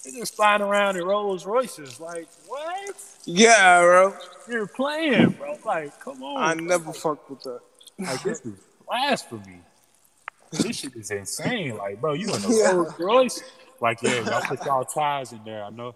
[0.04, 2.00] just flying around in Rolls Royces.
[2.00, 2.96] Like, what?
[3.24, 4.14] Yeah, bro.
[4.48, 5.58] You're playing, bro.
[5.64, 6.42] Like, come on.
[6.42, 6.64] I bro.
[6.64, 7.60] never fucked with that.
[7.98, 8.54] Like, this is
[8.86, 9.60] blasphemy.
[10.52, 11.76] this shit is insane.
[11.76, 12.72] Like, bro, you in the Yeah.
[12.72, 13.42] Rolls Royce?
[13.80, 15.64] Like, yeah, y'all put y'all ties in there.
[15.64, 15.94] I know.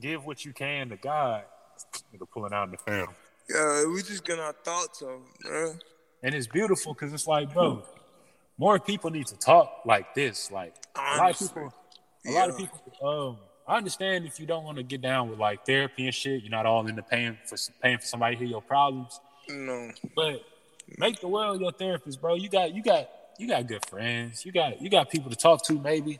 [0.00, 1.42] Give what you can to God.
[2.14, 3.08] Nigga pulling out in the film.
[3.48, 5.74] Yeah, we just getting our thoughts on, bro.
[6.22, 7.82] And it's beautiful because it's like, bro,
[8.58, 10.50] more people need to talk like this.
[10.50, 11.72] Like a lot of people,
[12.28, 12.80] a lot of people.
[13.02, 16.42] Um, I understand if you don't want to get down with like therapy and shit.
[16.42, 19.20] You're not all into paying for paying for somebody to hear your problems.
[19.48, 19.90] No.
[20.16, 20.42] But
[20.98, 22.34] make the world your therapist, bro.
[22.34, 23.08] You got you got
[23.38, 24.44] you got good friends.
[24.46, 26.18] You got you got people to talk to, maybe,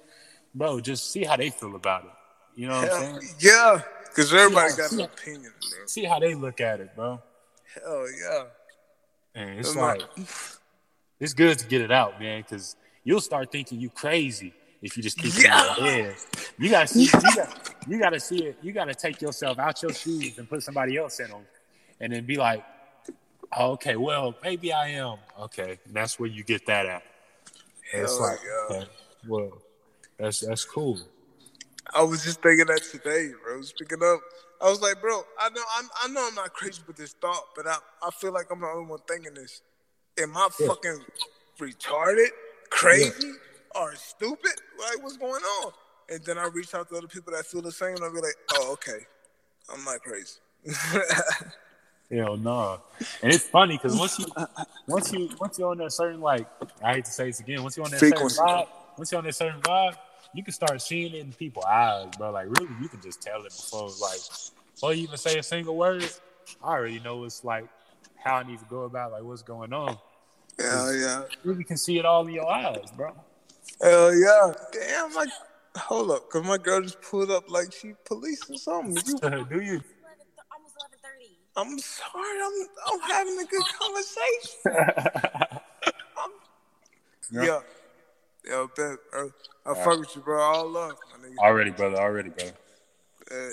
[0.54, 0.80] bro.
[0.80, 2.10] Just see how they feel about it.
[2.54, 3.34] You know what I'm saying?
[3.40, 5.86] yeah, because everybody Yeah, got an opinion, bro.
[5.86, 7.22] See how they look at it, bro.
[7.74, 8.44] Hell yeah.
[9.34, 10.28] And it's I'm like- like
[11.20, 14.52] it's good to get it out, man, because you'll start thinking you crazy
[14.82, 15.76] if you just keep it Yeah.
[15.76, 16.16] in your head.
[16.58, 18.58] You gotta see, you got, you gotta see it.
[18.62, 21.42] You gotta take yourself out your shoes and put somebody else in them,
[22.00, 22.64] and then be like,
[23.56, 25.18] oh, okay, well, maybe I am.
[25.40, 27.02] Okay, and that's where you get that at.
[27.92, 28.38] And it's like,
[28.70, 28.84] yeah.
[29.26, 29.62] well,
[30.18, 30.98] that's that's cool.
[31.94, 33.62] I was just thinking that today, bro.
[33.62, 34.20] Speaking up,
[34.60, 37.44] I was like, bro, I know, I'm, I know, I'm not crazy with this thought,
[37.56, 39.62] but I, I feel like I'm the only one thinking this.
[40.20, 40.66] Am I Yeah.
[40.66, 41.00] fucking
[41.58, 42.28] retarded,
[42.68, 43.32] crazy,
[43.80, 44.52] or stupid?
[44.78, 45.72] Like, what's going on?
[46.10, 48.20] And then I reach out to other people that feel the same, and I'll be
[48.20, 49.00] like, oh, okay,
[49.72, 50.38] I'm not crazy.
[52.10, 52.80] Hell no.
[53.22, 54.26] And it's funny because once you
[54.86, 56.46] once you once you're on that certain like
[56.82, 58.36] I hate to say this again, once you're on that Frequency.
[58.36, 59.94] certain vibe, once you're on that certain vibe,
[60.32, 62.30] you can start seeing it in people's eyes, bro.
[62.30, 64.20] Like really you can just tell it before like
[64.74, 66.08] before you even say a single word,
[66.64, 67.66] I already know it's like
[68.16, 69.98] how I need to go about like what's going on.
[70.58, 73.14] Yeah, yeah, You really can see it all in your eyes, bro.
[73.82, 74.52] Hell yeah.
[74.72, 75.28] Damn, like,
[75.76, 79.02] hold up, cause my girl just pulled up like she police or something.
[79.06, 79.78] You, Do you?
[79.78, 79.82] 11:30.
[81.56, 84.60] I'm sorry, I'm, I'm having a good conversation.
[86.18, 86.30] I'm,
[87.30, 87.42] Yeah.
[87.44, 87.60] yeah.
[88.44, 89.30] Yo, bet, bro.
[89.66, 90.40] I fuck with you, bro.
[90.40, 91.38] All love, my nigga.
[91.38, 92.46] already, brother, already, bro.
[93.30, 93.50] Uh,